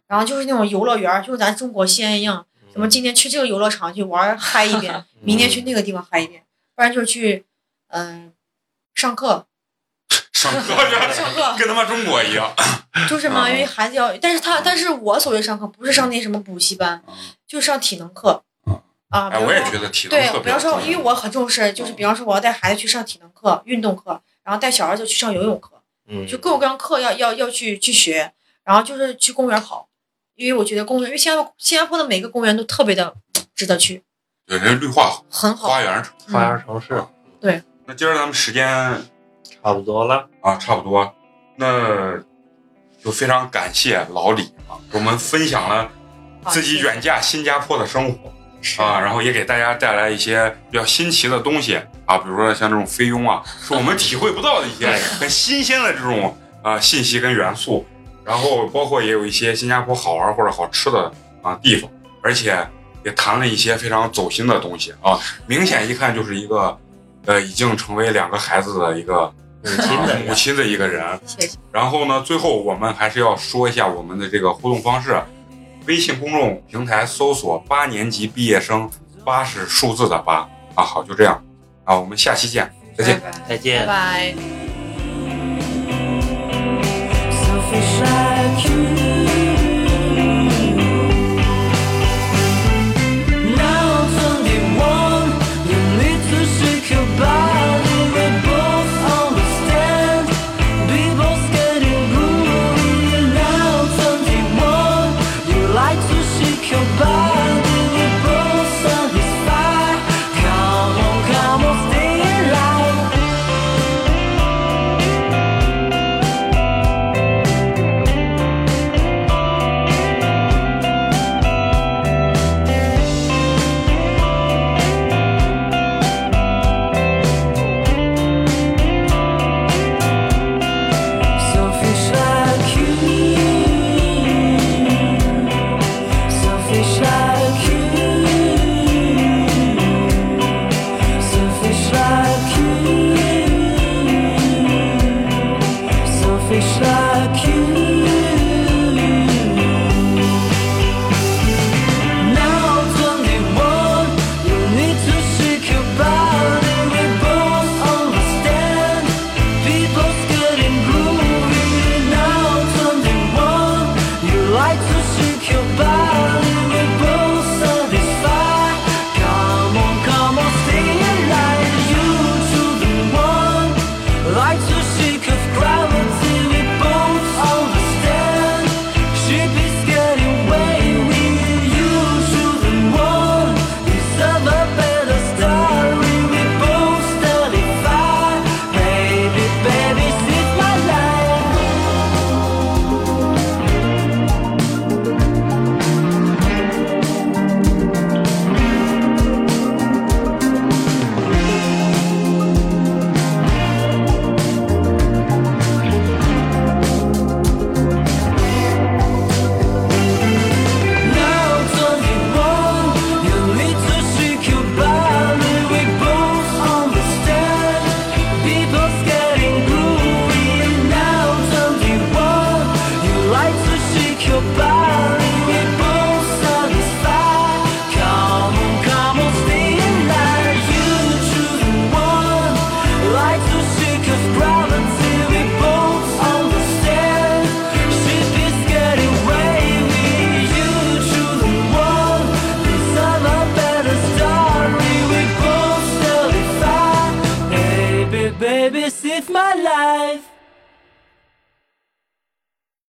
[0.08, 6.42] 然后就是那种游乐园，就是咱中国西安一样，什么今天去这个游乐场去玩嗨一遍，明天去那个地方嗨一遍，
[6.74, 7.44] 不然就是去
[7.90, 8.32] 嗯、
[8.94, 9.46] 上课
[10.32, 10.60] 上课
[11.14, 12.52] 上课跟他妈中国一样。
[13.06, 17.02] 就是嘛，嗯因为孩子要，但是他但是我所谓上课不是上那什么补习班，
[17.46, 18.80] 就是上体能课嗯
[19.10, 28.32] 啊，比哎，如说我也觉得体能对课，比方说，因为我很重视，就是比方说我要带孩子去上体能课、运动课，然后带小儿子去上游泳课，嗯，就各种各样课要要要去去学，
[28.64, 29.88] 然后就是去公园跑，
[30.34, 33.14] 因为我觉得公园，因为新加坡新加坡的每个公园都特别的
[33.54, 34.02] 值得去，
[34.46, 35.68] 对人绿化好，很好。
[35.68, 36.04] 花园。
[36.30, 37.02] 花园城市
[37.40, 38.66] 对那今儿咱们时间
[39.62, 41.14] 差不多了，啊差不多，
[41.56, 42.22] 那
[43.02, 45.88] 就非常感谢老李啊，给我们分享了
[46.48, 48.32] 自己远嫁新加坡的生活
[48.82, 54.90] 啊，然后也给大家带来一些比较新奇的东西啊，比如说像这种菲佣啊，是我们体会不到的一些
[55.20, 57.86] 很新鲜的这种啊信息跟元素，
[58.24, 61.88] 然后包括也有一些新加坡好玩或者好吃的啊地方，
[62.22, 62.66] 而且
[63.04, 66.76] 也谈了一些非常走心的东西啊，明显一看就是一个
[67.26, 71.04] 呃已经成为两个孩子的一个母亲的啊母亲的一个人。
[71.72, 75.20] 然后呢，最后我们还是要说一下我们的这个互动方式。
[75.86, 78.90] 微信公众平台搜索“八年级毕业生”，
[79.24, 80.84] 八是数字的八啊。
[80.84, 81.42] 好，就这样
[81.84, 83.18] 啊，我们下期见，再见。
[83.20, 83.86] 拜拜再见拜。
[83.86, 84.34] 拜。
[87.32, 89.07] Selfish like you